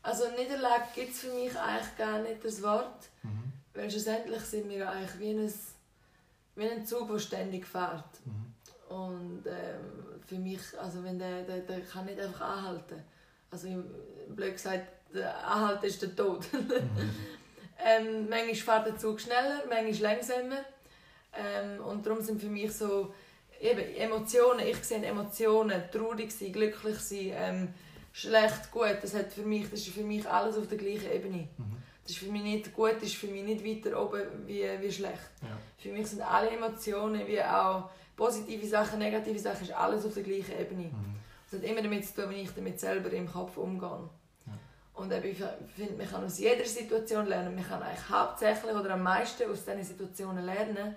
[0.03, 3.09] Also Niederlage gibt es für mich eigentlich gar nicht das Wort.
[3.23, 3.53] Mhm.
[3.73, 5.53] Weil schlussendlich sind wir eigentlich wie ein,
[6.57, 8.05] wie ein Zug, der ständig fährt.
[8.25, 8.95] Mhm.
[8.95, 13.03] Und ähm, für mich, also wenn der, der, der kann nicht einfach anhalten.
[13.55, 13.69] Also
[14.31, 14.83] blöd gesagt,
[15.15, 16.53] der Anhalten ist der Tod.
[16.53, 16.61] mhm.
[17.79, 20.65] ähm, manchmal fährt der Zug schneller, manchmal langsamer.
[21.39, 23.15] Ähm, und darum sind für mich so
[23.61, 27.69] eben, Emotionen, ich sehe Emotionen, traurig sein, glücklich sein, ähm,
[28.13, 31.49] schlecht, gut, das, hat für mich, das ist für mich alles auf der gleichen Ebene.
[31.57, 31.77] Mhm.
[32.03, 34.91] Das ist für mich nicht gut, das ist für mich nicht weiter oben wie, wie
[34.91, 35.31] schlecht.
[35.43, 35.57] Ja.
[35.79, 40.25] Für mich sind alle Emotionen, wie auch positive Sachen, negative Sachen, ist alles auf der
[40.25, 40.87] gleichen Ebene.
[40.87, 41.24] Mhm.
[41.55, 43.89] Das hat immer damit zu tun, wie ich damit selber im Kopf umgehe.
[43.89, 44.53] Ja.
[44.95, 45.37] Und ich
[45.77, 47.55] finde, man kann aus jeder Situation lernen.
[47.55, 50.97] Man kann eigentlich hauptsächlich oder am meisten aus diesen Situationen lernen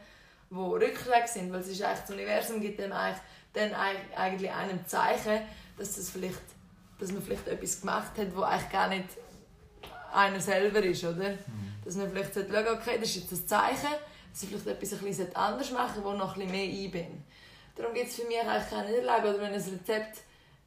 [0.50, 3.22] die Rückschläge sind, weil es ist eigentlich, das Universum gibt dem eigentlich,
[3.54, 3.74] dann
[4.16, 5.42] eigentlich einem Zeichen,
[5.78, 6.40] dass, das vielleicht,
[7.00, 9.10] dass man vielleicht etwas gemacht hat, wo eigentlich gar nicht
[10.14, 11.32] einer selber ist, oder?
[11.32, 11.74] Mhm.
[11.84, 13.96] Dass man vielleicht sagt, okay, das ist jetzt ein Zeichen,
[14.32, 17.24] dass ich vielleicht etwas ein bisschen anders machen wo noch ein bisschen mehr ein bin.
[17.76, 20.22] Darum gibt es für mich eigentlich keine Niederlage, oder wenn ein Rezept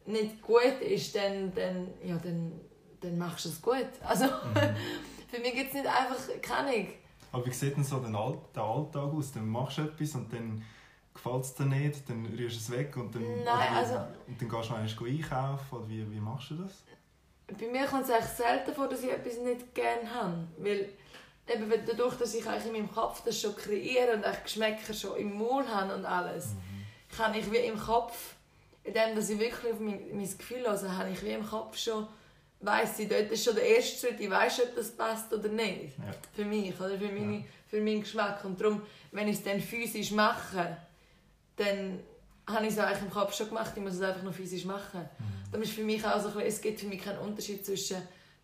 [0.06, 2.52] nicht gut ist, dann, dann, ja, dann,
[3.00, 3.88] dann machst du es gut.
[4.02, 4.76] Also, mhm.
[5.30, 6.88] für mich gibt es nicht einfach, keine
[7.32, 9.32] aber wie sieht denn so der, Alltag aus?
[9.32, 10.64] Dann machst du etwas und dann
[11.14, 13.94] gefällt es dir nicht, dann rührst du es weg und dann, Nein, also,
[14.26, 15.76] und dann gehst du noch einkaufen?
[15.76, 16.82] Oder wie, wie machst du das?
[17.58, 20.46] Bei mir kommt es eigentlich selten vor, dass ich etwas nicht gerne habe.
[20.58, 20.88] Weil
[21.46, 25.16] eben dadurch, dass ich eigentlich in meinem Kopf das schon kreiere und ich Geschmäcker schon
[25.16, 27.16] im Mund habe und alles, mhm.
[27.16, 28.34] kann ich wie im Kopf,
[28.84, 32.06] indem dass ich wirklich auf mein, mein Gefühl höre, habe ich wie im Kopf schon
[32.60, 35.98] weiss ich, dort ist schon der erste Schritt, ich weiß, ob das passt oder nicht.
[35.98, 36.12] Ja.
[36.34, 37.44] Für mich oder für, meine, ja.
[37.66, 38.44] für meinen Geschmack.
[38.44, 40.76] Und darum, wenn ich es dann physisch mache,
[41.56, 42.00] dann
[42.46, 45.00] habe ich es eigentlich im Kopf schon gemacht, ich muss es einfach noch physisch machen.
[45.00, 45.50] Mhm.
[45.50, 47.96] Darum ist für mich auch so ein es gibt für mich keinen Unterschied zwischen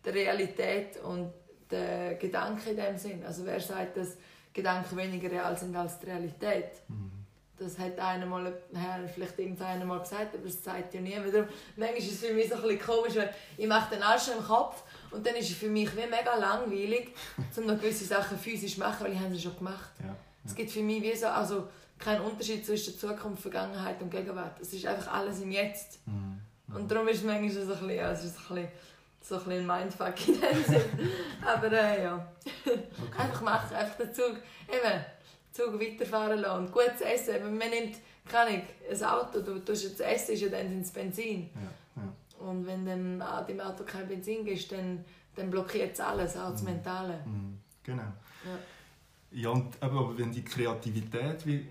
[0.03, 1.31] der Realität und
[1.69, 3.23] der Gedanke in dem Sinn.
[3.25, 4.17] Also wer sagt, dass
[4.53, 6.71] Gedanken weniger real sind als die Realität?
[6.87, 7.16] Mhm.
[7.59, 8.53] Das hat einer mal,
[9.13, 11.33] vielleicht irgendeiner mal gesagt, aber das sagt ja niemand.
[11.75, 14.43] Manchmal ist es für mich so ein bisschen komisch, weil ich mache den Arsch im
[14.43, 17.15] Kopf und dann ist es für mich wie mega langweilig,
[17.57, 19.91] um noch gewisse Sachen physisch zu machen, weil ich sie schon gemacht.
[19.99, 20.15] Ja, ja.
[20.45, 21.67] Es gibt für mich wie so, also
[21.97, 24.59] keinen Unterschied zwischen Zukunft, Vergangenheit und Gegenwart.
[24.61, 25.99] Es ist einfach alles im Jetzt.
[26.05, 26.39] Mhm.
[26.75, 28.71] Und darum ist es manchmal so ein bisschen, ja, es ist ein bisschen,
[29.21, 31.09] so ein, bisschen Mindfuck in dem Sinn.
[31.45, 32.27] Aber äh, ja,
[32.65, 32.79] okay.
[33.17, 35.05] einfach machen, einfach dazu, eben,
[35.57, 36.65] Zug weiterfahren lassen.
[36.65, 37.97] Und gutes Essen, man nimmt,
[38.29, 41.49] keine ein Auto, du tust jetzt Essen, ist ja dann ins Benzin.
[41.55, 42.45] Ja, ja.
[42.47, 45.03] Und wenn dem, dem Auto kein Benzin gibt, dann,
[45.35, 46.69] dann blockiert es alles, auch das Mhm.
[46.69, 47.19] Mentale.
[47.25, 48.03] Mhm, Genau.
[48.03, 48.57] Ja.
[49.29, 51.67] Ja, und, aber wenn die Kreativität, wie,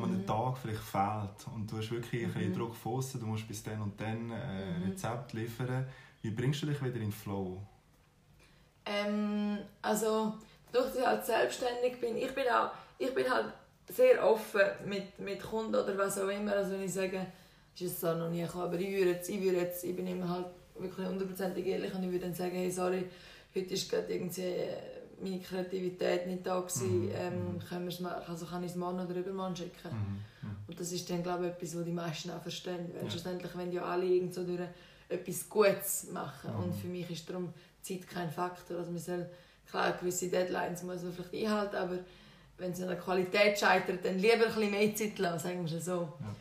[0.00, 0.26] man einen Mhm.
[0.26, 2.56] Tag vielleicht fehlt und du hast wirklich ein bisschen Mhm.
[2.56, 4.90] Druck von du musst bis dann und dann äh, Mhm.
[4.90, 5.86] Rezept liefern,
[6.22, 7.60] wie bringst du dich wieder in den Flow?
[8.86, 10.34] Ähm, also,
[10.72, 13.46] durch dass ich halt selbstständig bin, ich bin, auch, ich bin halt
[13.88, 16.52] sehr offen mit, mit Kunden oder was auch immer.
[16.52, 17.26] Also wenn ich sage,
[17.74, 20.06] ist es so noch nie gekommen, aber ich würde jetzt, ich würde jetzt, ich bin
[20.06, 20.46] immer halt
[20.78, 23.04] wirklich hundertprozentig ehrlich und ich würde dann sagen, hey, sorry,
[23.54, 24.76] heute ist gerade irgendwie äh,
[25.20, 27.58] meine Kreativität nicht da gewesen, Mhm, ähm, mhm.
[27.60, 29.88] können mal, also kann ich es morgen oder übermorgen schicken.
[29.90, 30.48] Mhm.
[30.48, 30.56] Mhm.
[30.68, 32.90] Und das ist dann, glaube ich, etwas, was die meisten auch verstehen.
[32.94, 33.10] Weil Ja.
[33.10, 34.60] schlussendlich wollen ja alle irgend so durch
[35.08, 36.50] etwas Gutes machen.
[36.52, 36.62] Mhm.
[36.64, 38.78] Und für mich ist darum Zeit kein Faktor.
[38.78, 39.26] Also man soll,
[39.68, 41.98] klar, gewisse Deadlines muss man vielleicht einhalten, aber
[42.58, 45.78] wenn es an der Qualität scheitert, dann lieber ein bisschen mehr Zeit lassen, sagen wir
[45.78, 46.12] es so.
[46.20, 46.34] Ja.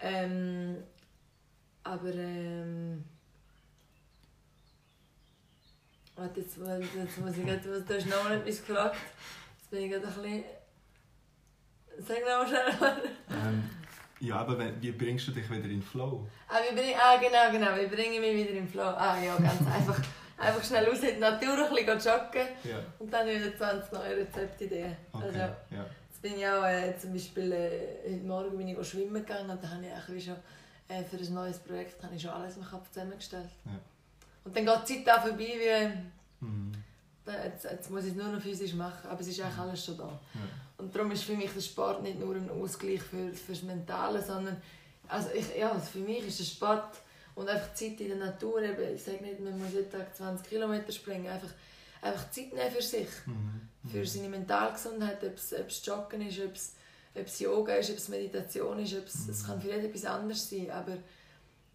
[0.00, 0.76] Ähm,
[1.82, 3.04] aber ähm,
[6.14, 8.96] warte, jetzt, jetzt muss ich grad, du hast noch etwas gefragt.
[9.58, 10.44] Jetzt bin ich gerade ein bisschen...
[12.06, 13.12] Sag noch mal schnell.
[13.30, 13.70] Ähm,
[14.20, 16.26] ja, aber wenn, wie bringst du dich wieder in den Flow?
[16.48, 17.76] Ah, wir bringen, ah, genau, genau.
[17.76, 18.82] Wir bringen mich wieder im Flow.
[18.82, 20.00] Ah, ja, ganz einfach.
[20.38, 24.16] Einfach schnell raus in die Natur, ein bisschen joggen Ja, und dann wieder 20 neue
[24.18, 24.96] Rezeptideen.
[25.12, 25.24] okay.
[25.26, 25.86] Also, ja.
[26.08, 29.62] jetzt bin ich auch äh, zum Beispiel äh, heute Morgen bin ich schwimmen gegangen und
[29.62, 29.84] da habe
[30.16, 30.36] ich schon
[30.88, 33.50] äh, für ein neues Projekt habe ich schon alles im Kopf zusammengestellt.
[33.64, 33.72] Ja.
[34.44, 36.72] Und dann geht die Zeit auch vorbei, wie Mhm.
[37.44, 39.96] jetzt, jetzt muss ich es nur noch physisch machen, aber es ist eigentlich alles schon
[39.98, 40.04] da.
[40.04, 40.40] Ja.
[40.78, 44.62] Und darum ist für mich der Sport nicht nur ein Ausgleich für, fürs Mentale, sondern
[45.08, 46.96] also ich, ja, für mich ist der Sport
[47.38, 50.48] und einfach Zeit in der Natur, eben, ich sage nicht, man muss jeden Tag 20
[50.48, 51.50] Kilometer springen, einfach,
[52.02, 53.60] einfach Zeit nehmen für sich, Mhm.
[53.90, 56.74] für seine Mentalgesundheit, ob es, ob es Joggen ist, ob es,
[57.14, 60.04] ob es Yoga ist, ob es Meditation ist, ob es, es kann für jeden etwas
[60.04, 60.96] anderes sein, aber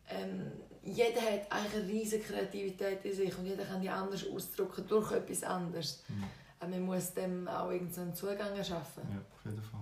[0.10, 0.52] ähm,
[0.84, 5.12] jeder hat eigentlich eine riesige Kreativität in sich und jeder kann die anders ausdrücken durch
[5.14, 6.04] etwas anderes.
[6.10, 6.24] Mhm.
[6.60, 9.04] Aber man muss dem auch irgendeinen Zugang erschaffen.
[9.10, 9.80] Ja, auf jeden Fall.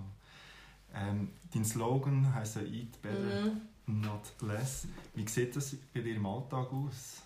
[0.94, 3.62] Ähm, dein Slogan heisst ja Eat Better, Mhm.
[4.00, 4.86] Not Less.
[5.14, 7.22] Wie sieht das bei dir im Alltag aus?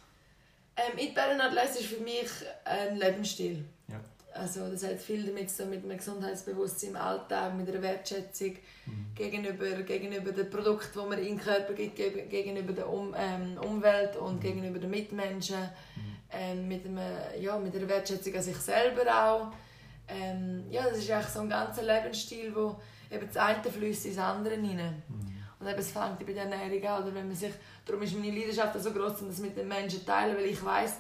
[0.77, 2.29] Ähm, Eat Better Not Less ist für mich
[2.65, 3.65] ein Lebensstil.
[3.89, 4.01] Ja.
[4.35, 8.57] Also das hat viel damit zu tun, mit einem Gesundheitsbewusstsein im Alltag, mit einer Wertschätzung
[8.85, 9.07] Mhm.
[9.15, 13.57] gegenüber, gegenüber dem Produkt, das man in den Körper gibt, geg- gegenüber der um, ähm,
[13.59, 14.41] Umwelt und Mhm.
[14.41, 16.17] gegenüber den Mitmenschen, Mhm.
[16.31, 16.99] ähm, mit, einem,
[17.41, 19.53] ja, mit einer Wertschätzung an sich selber auch.
[20.09, 22.79] Ähm, ja, das ist eigentlich so ein ganzer Lebensstil, wo
[23.11, 25.03] eben das eine fließt ins andere hinein.
[25.09, 25.26] Mhm.
[25.59, 27.03] Und eben, es fängt bei der Ernährung an.
[27.03, 27.53] Oder wenn man sich,
[27.85, 30.63] darum ist meine Leidenschaft so groß, um das mit den Menschen zu teilen, weil ich
[30.63, 30.97] weiß,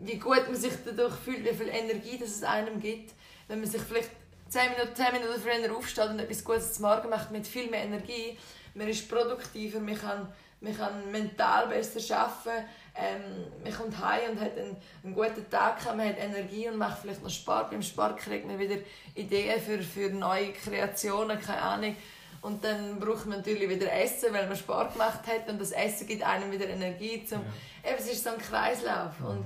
[0.00, 3.14] wie gut man sich dadurch fühlt, wie viel Energie das es einem gibt.
[3.48, 4.10] Wenn man sich vielleicht
[4.48, 7.84] 10 Minuten, 10 Minuten früher aufsteht und etwas Gutes zum Morgen macht mit viel mehr
[7.84, 8.36] Energie,
[8.74, 10.28] man ist produktiver, man kann,
[10.60, 15.84] man kann mental besser arbeiten, ähm, man kommt heim und hat einen, einen guten Tag,
[15.96, 17.70] man hat Energie und macht vielleicht noch Sport.
[17.70, 18.76] Beim Sport kriegt man wieder
[19.14, 21.96] Ideen für, für neue Kreationen, keine Ahnung.
[22.42, 26.08] Und dann braucht man natürlich wieder Essen, weil man Sport gemacht hat und das Essen
[26.08, 27.24] gibt einem wieder Energie.
[27.24, 27.40] Zum,
[27.84, 29.12] Eben, es ist so ein Kreislauf.
[29.20, 29.26] Ja.
[29.26, 29.44] Und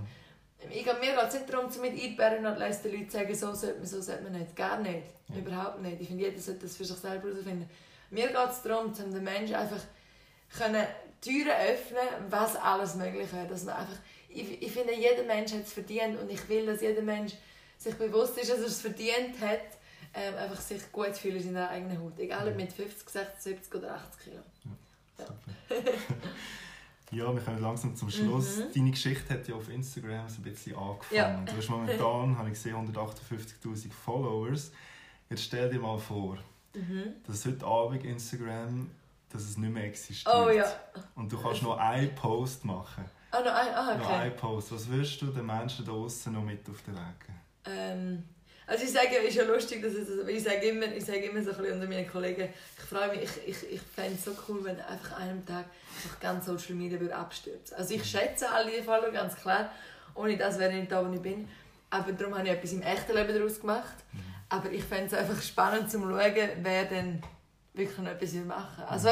[0.71, 3.79] ich, mir geht es nicht darum, zu mit einzubauen und den Leuten sagen, so sollte
[3.79, 4.57] man, so sollte man nicht.
[4.57, 5.05] Gar nicht.
[5.29, 5.37] Ja.
[5.37, 6.01] Überhaupt nicht.
[6.01, 7.69] Ich finde, jeder sollte das für sich selber herausfinden.
[8.11, 9.81] Mir geht es darum, um den Menschen einfach
[10.57, 10.87] können
[11.21, 13.47] Türen öffnen, was alles möglich wäre.
[13.47, 13.99] Dass man einfach,
[14.31, 17.35] ich, ich finde, jeder Mensch hat es verdient und ich will, dass jeder Mensch
[17.77, 19.61] sich bewusst ist, dass er es verdient hat,
[20.17, 22.19] ähm, einfach sich gut fühlen in seiner eigenen Haut.
[22.19, 24.43] Egal ob mit 50, 60, 70 oder 80 Kilo.
[25.17, 25.35] Super.
[27.11, 28.57] ja, wir kommen langsam zum Schluss.
[28.59, 28.73] Mhm.
[28.75, 31.47] Deine Geschichte hat ja auf Instagram so ein bisschen angefangen.
[31.47, 31.53] Ja.
[31.53, 34.73] Du hast momentan, habe ich gesehen, 158'000 Followers.
[35.29, 36.39] Jetzt stell dir mal vor,
[36.75, 37.15] Mhm.
[37.27, 38.91] dass heute Abend Instagram
[39.31, 40.35] dass es nicht mehr existiert.
[40.35, 40.65] Oh ja.
[41.15, 43.05] Und du kannst noch einen Post machen.
[43.31, 44.15] Ah, noch ein, ah, Noch okay.
[44.15, 44.73] einen Post.
[44.73, 47.41] Was würdest du den Menschen da draußen noch mit auf den Weg geben?
[47.67, 48.25] Ähm,
[48.67, 51.51] also ich sage, ist ja lustig, dass es, ich sage immer, ich sage immer so
[51.51, 52.49] ein bisschen unter meinen Kollegen,
[52.79, 55.67] ich freue mich, ich, ich, ich fände es so cool, wenn einfach einem Tag
[56.05, 57.77] einfach ganz Social Media würde abstürzen.
[57.77, 59.71] Also ich schätze alle die Follower, ganz klar.
[60.15, 61.49] Ohne das wäre ich nicht da, wo ich bin.
[61.91, 63.95] Aber darum habe ich etwas im echten Leben daraus gemacht.
[64.49, 67.23] Aber ich fände es einfach spannend zu schauen, wer denn
[67.75, 68.85] wirklich noch etwas machen will.
[68.89, 69.09] Also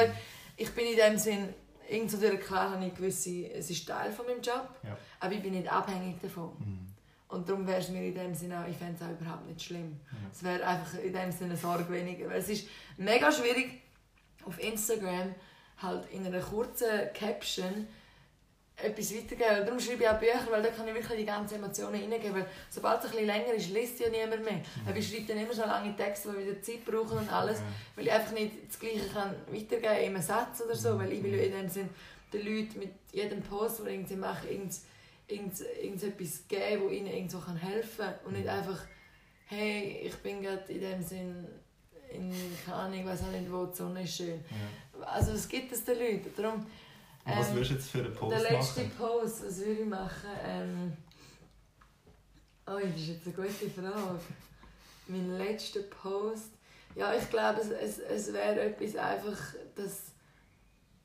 [0.56, 1.48] ich bin in dem Sinn,
[1.88, 4.96] irgendwo klar habe ich gewisse, es ist Teil von meinem Job, Ja.
[5.20, 6.52] aber ich bin nicht abhängig davon.
[6.58, 6.83] Mhm.
[7.34, 9.62] Und darum wäre es mir in dem Sinne auch, ich fände es auch überhaupt nicht
[9.62, 10.00] schlimm.
[10.10, 10.18] Ja.
[10.32, 12.28] Es wäre einfach in dem Sinne eine Sorge weniger.
[12.30, 13.82] Weil es ist mega schwierig,
[14.44, 15.34] auf Instagram
[15.78, 17.86] halt in einer kurzen Caption
[18.76, 19.64] etwas weitergeben.
[19.64, 22.34] Darum schreibe ich auch Bücher, weil da kann ich wirklich die ganzen Emotionen hineingeben.
[22.34, 24.54] Weil sobald es ein bisschen länger ist, liest ja niemand mehr.
[24.54, 24.88] Mhm.
[24.88, 27.64] Aber ich schreibe dann immer so lange Texte, die wieder Zeit brauchen und alles, mhm.
[27.96, 31.12] weil ich einfach nicht das Gleiche kann weitergeben kann in einem Satz oder so, weil
[31.12, 31.88] ich will ja in dem Sinn
[32.32, 34.74] den Leuten mit jedem Post, den ich mache, irgend,
[35.26, 38.80] irgend, irgendetwas geben, wo ihnen irgendwo kann helfen kann und nicht einfach,
[39.46, 41.46] hey, ich bin gerade in dem Sinn
[42.10, 42.32] in,
[42.64, 44.44] keine Ahnung, ich weiß auch nicht, wo die Sonne ist schön.
[44.50, 45.06] Ja.
[45.06, 46.30] Also es gibt es den Leuten.
[46.36, 46.66] Darum,
[47.26, 48.42] ähm, was würdest du jetzt für einen Post machen?
[48.42, 48.92] Der letzte machen?
[48.98, 50.30] Post, was würde ich machen?
[50.44, 50.92] Ähm,
[52.66, 54.20] oh, das ist jetzt eine gute Frage.
[55.08, 56.50] Mein letzter Post.
[56.94, 59.38] Ja, ich glaube, es, es, es wäre etwas einfach,
[59.74, 60.12] dass,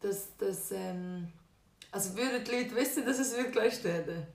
[0.02, 1.32] dass, dass ähm,
[1.92, 4.28] also würden die Leute wissen, dass es wird gelöscht werden?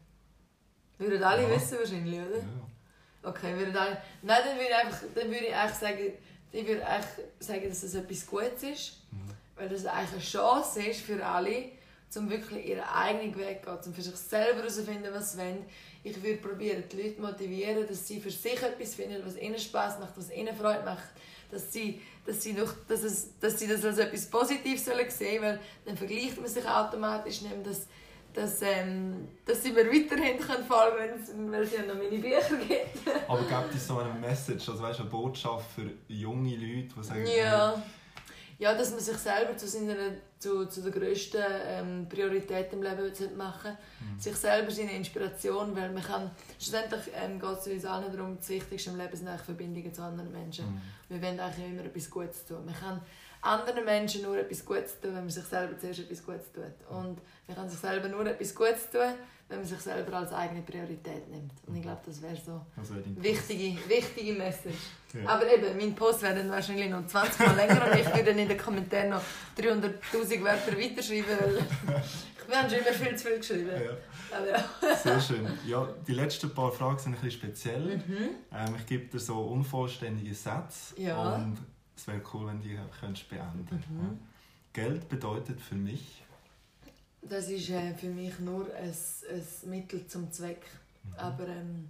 [0.99, 1.51] Würden alle ja.
[1.51, 2.38] wissen wahrscheinlich, oder?
[2.38, 3.29] Ja.
[3.31, 3.99] Okay, würden alle...
[4.23, 6.12] Nein, dann würde ich einfach, dann würde ich eigentlich sagen,
[6.53, 8.93] ich würde eigentlich sagen, dass es etwas Gutes ist.
[9.11, 9.31] Mhm.
[9.57, 11.71] Weil das eigentlich eine Chance ist für alle,
[12.17, 15.64] um wirklich ihren eigenen Weg zu gehen, um für sich selber herauszufinden, was sie wollen.
[16.05, 19.99] Ich würde probieren, die Leute motivieren, dass sie für sich etwas finden, was ihnen Spaß
[19.99, 21.09] macht, was ihnen Freude macht.
[21.55, 25.43] Dass sie, dass sie, noch, dass es, dass sie das als etwas Positives sehen sollen,
[25.43, 27.87] weil dann vergleicht man sich automatisch nicht, dass,
[28.33, 33.09] dass, ähm, dass sie mir weiterhin können, weil es ja noch meine Bücher gibt.
[33.29, 37.27] Aber gibt es so eine Message, also weißt, eine Botschaft für junge Leute, die sagen,
[37.27, 37.75] ja.
[37.75, 37.83] Hey,
[38.59, 39.95] ja, dass man sich selber zu, seiner,
[40.38, 44.21] zu, zu der grössten ähm, Priorität im Leben machen mhm.
[44.21, 48.49] Sich selber seine Inspiration, weil man kann, schlussendlich ähm, geht es uns allen darum, das
[48.49, 50.67] Wichtigste im Leben sind eigentlich Verbindungen zu anderen Menschen.
[50.67, 50.81] Mhm.
[51.09, 52.64] Wir wollen eigentlich immer etwas Gutes tun.
[52.64, 53.01] Man kann
[53.43, 56.88] anderen Menschen nur etwas Gutes tun, wenn man sich selber zuerst etwas Gutes tut.
[56.88, 59.14] Und man kann sich selber nur etwas Gutes tun,
[59.48, 61.52] wenn man sich selber als eigene Priorität nimmt.
[61.66, 64.78] Und ich glaube, das wäre so eine wichtige, wichtige Message.
[65.12, 65.28] Ja.
[65.28, 68.38] Aber eben, mein Post wäre dann wahrscheinlich noch 20 Mal länger und ich würde dann
[68.38, 69.22] in den Kommentaren noch
[69.59, 71.57] 300'000 Wörter weiterschreiben, weil
[72.48, 73.70] ich habe schon immer viel zu viel geschrieben.
[73.70, 74.37] Ja.
[74.37, 74.96] Aber ja.
[74.96, 75.46] Sehr schön.
[75.66, 77.98] Ja, die letzten paar Fragen sind ein bisschen speziell.
[77.98, 78.30] Mhm.
[78.52, 81.35] Ähm, ich gebe dir so unvollständige Sätze ja.
[81.35, 81.59] und
[81.96, 84.18] es wäre cool, wenn du die könntest beenden mhm.
[84.72, 86.23] Geld bedeutet für mich
[87.28, 90.62] das ist äh, für mich nur ein, ein Mittel zum Zweck.
[91.04, 91.14] Mhm.
[91.16, 91.88] Aber ähm,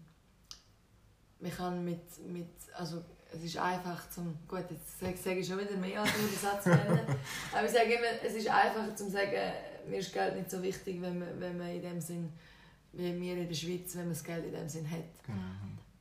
[1.40, 5.58] man kann mit, mit, also es ist einfach zum, gut, jetzt sage, sage ich schon
[5.58, 7.00] wieder mehr als nur den Satz nennen,
[7.52, 9.52] aber ich sage immer, es ist einfacher zum sagen,
[9.88, 12.32] mir ist Geld nicht so wichtig, wenn man, wenn man in dem Sinn,
[12.92, 15.04] wie wir in der Schweiz, wenn man das Geld in dem Sinn hat.
[15.26, 15.38] Genau.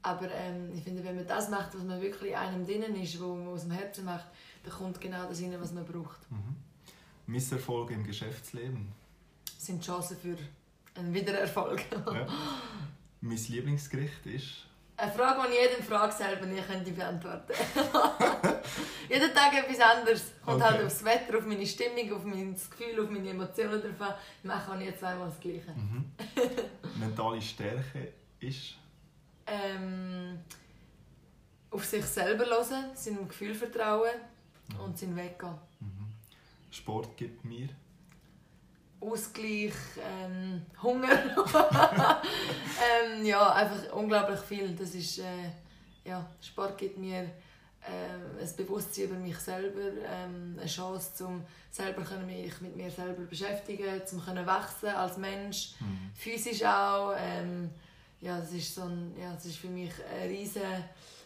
[0.04, 3.20] Aber ähm, ich finde, wenn man das macht, was man wirklich in einem drinnen ist,
[3.22, 4.28] wo man aus dem Herzen macht,
[4.64, 6.30] dann kommt genau das rein, was man braucht.
[6.30, 6.56] Mhm.
[7.26, 8.92] Misserfolge im Geschäftsleben?
[9.66, 10.38] Sind Chancen für
[10.96, 11.82] einen Wiedererfolg.
[11.92, 12.28] ja.
[13.22, 14.66] Mein Lieblingsgericht ist?
[14.96, 17.54] Eine Frage, die ich jedem Frage selber nicht könnte beantworten
[19.10, 20.34] Jeden Tag etwas anderes.
[20.46, 20.84] Kommt halt okay.
[20.84, 24.16] halt aufs Wetter, auf meine Stimmung, auf mein Gefühl, auf meine Emotionen drauf an.
[24.40, 25.72] Ich mache auch nie zweimal das Gleiche.
[25.72, 26.12] Mhm.
[27.00, 28.76] Mentale Stärke ist?
[29.48, 30.40] Ähm,
[31.72, 34.12] auf sich selber hören, seinem Gefühl vertrauen
[34.70, 34.80] mhm.
[34.80, 35.58] und seinen Weg gehen.
[35.80, 36.14] Mhm.
[36.70, 37.70] Sport gibt mir?
[39.12, 41.10] Ausgleich, ähm, Hunger.
[43.16, 44.74] ähm, ja, einfach unglaublich viel.
[44.76, 45.52] Das ist, äh,
[46.06, 47.30] ja, Sport gibt mir
[47.86, 53.24] äh, ein Bewusstsein über mich selber, ähm, eine Chance, um selber mich mit mir selber
[53.24, 56.12] beschäftigen, um können wachsen als Mensch, mhm.
[56.14, 57.14] physisch auch.
[57.18, 57.70] Ähm,
[58.22, 60.62] ja, das ist so ein, ja, das ist für mich ein riesen,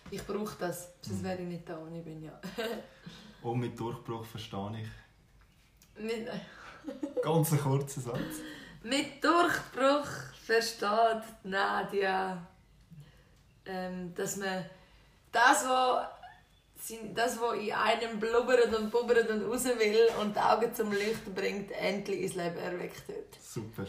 [0.09, 1.25] ich brauche das, sonst mhm.
[1.25, 2.39] wäre ich nicht da, wo ich bin, ja.
[3.43, 6.03] Und mit Durchbruch verstehe ich.
[6.03, 6.27] Mit,
[7.23, 8.41] Ganz ein kurzer Satz.
[8.83, 10.07] Mit Durchbruch
[10.45, 12.45] versteht Nadia,
[13.65, 14.65] ähm, dass man
[15.31, 16.07] das, was
[17.13, 21.33] das, was in einem blubbert und bubbert und raus will und die Augen zum Leuchten
[21.33, 23.35] bringt, endlich ins Leben erweckt wird.
[23.41, 23.83] Super,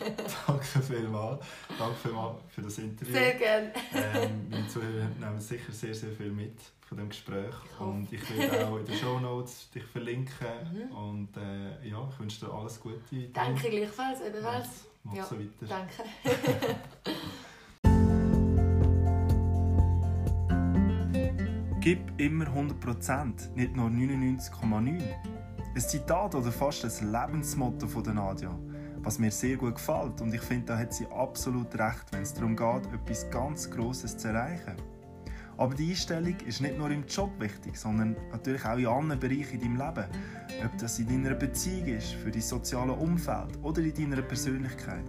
[0.47, 1.45] danke vielmals.
[1.79, 3.13] Danke vielmals für das Interview.
[3.13, 3.73] Sehr gerne.
[3.95, 6.57] Ähm, meine Zuhörer nehmen sicher sehr, sehr viel mit
[6.89, 7.55] von dem Gespräch.
[7.65, 10.47] Ich und ich werde auch in den Show Notes dich verlinken.
[10.73, 10.97] Mhm.
[10.97, 13.29] Und äh, ja, ich wünsche dir alles Gute.
[13.33, 14.87] Danke gleichfalls, ebenfalls.
[15.05, 15.67] Mach ja, so weiter.
[15.69, 16.05] Danke.
[21.81, 25.03] Gib immer 100%, nicht nur 99,9%.
[25.75, 28.59] Ein Zitat oder fast ein Lebensmotto von der Nadia,
[28.99, 32.35] was mir sehr gut gefällt und ich finde, da hat sie absolut recht, wenn es
[32.35, 34.77] darum geht, etwas ganz Grosses zu erreichen.
[35.59, 39.61] Aber die Einstellung ist nicht nur im Job wichtig, sondern natürlich auch in anderen Bereichen
[39.61, 40.09] in deinem Leben.
[40.65, 45.05] Ob das in deiner Beziehung ist, für dein soziales Umfeld oder in deiner Persönlichkeit.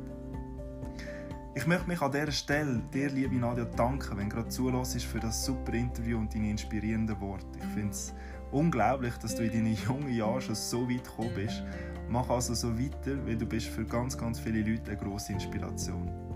[1.56, 5.20] Ich möchte mich an dieser Stelle dir, liebe Nadia, danken, wenn du gerade zulässt für
[5.20, 7.46] das super Interview und deine inspirierenden Worte.
[7.58, 8.14] Ich finde es
[8.52, 11.64] Unglaublich, dass du in deinen jungen Jahren schon so weit gekommen bist.
[12.10, 16.29] Mach also so weiter, weil du bist für ganz, ganz viele Leute eine grosse Inspiration.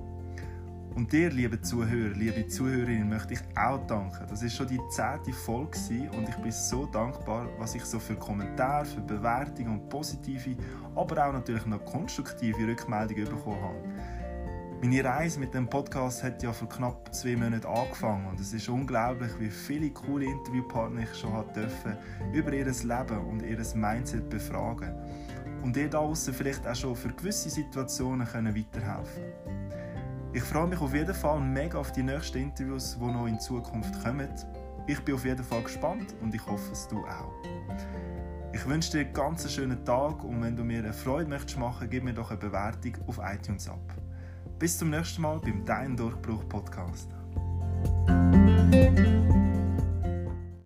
[0.96, 4.28] Und dir, liebe Zuhörer, liebe Zuhörerinnen, möchte ich auch danken.
[4.30, 5.78] Das ist schon die zehnte Folge
[6.16, 10.56] und ich bin so dankbar, was ich so für Kommentare, für Bewertungen und positive,
[10.96, 13.84] aber auch natürlich noch konstruktive Rückmeldungen bekommen habe.
[14.84, 18.70] Meine Reise mit dem Podcast hat ja vor knapp zwei Monaten angefangen und es ist
[18.70, 21.98] unglaublich, wie viele coole Interviewpartner ich schon hat dürfen
[22.34, 24.94] über ihr Leben und ihr Mindset befragen
[25.64, 29.62] und ihr da außen vielleicht auch schon für gewisse Situationen können weiterhelfen können.
[30.36, 34.03] Ich freue mich auf jeden Fall mega auf die nächsten Interviews, die noch in Zukunft
[34.03, 34.29] kommen.
[34.88, 37.31] Ich bin auf jeden Fall gespannt und ich hoffe, es du auch.
[38.51, 41.88] Ich wünsche dir einen ganz schönen Tag und wenn du mir eine Freude möchtest machen,
[41.89, 43.93] gib mir doch eine Bewertung auf iTunes ab.
[44.57, 47.09] Bis zum nächsten Mal beim Dein Durchbruch Podcast.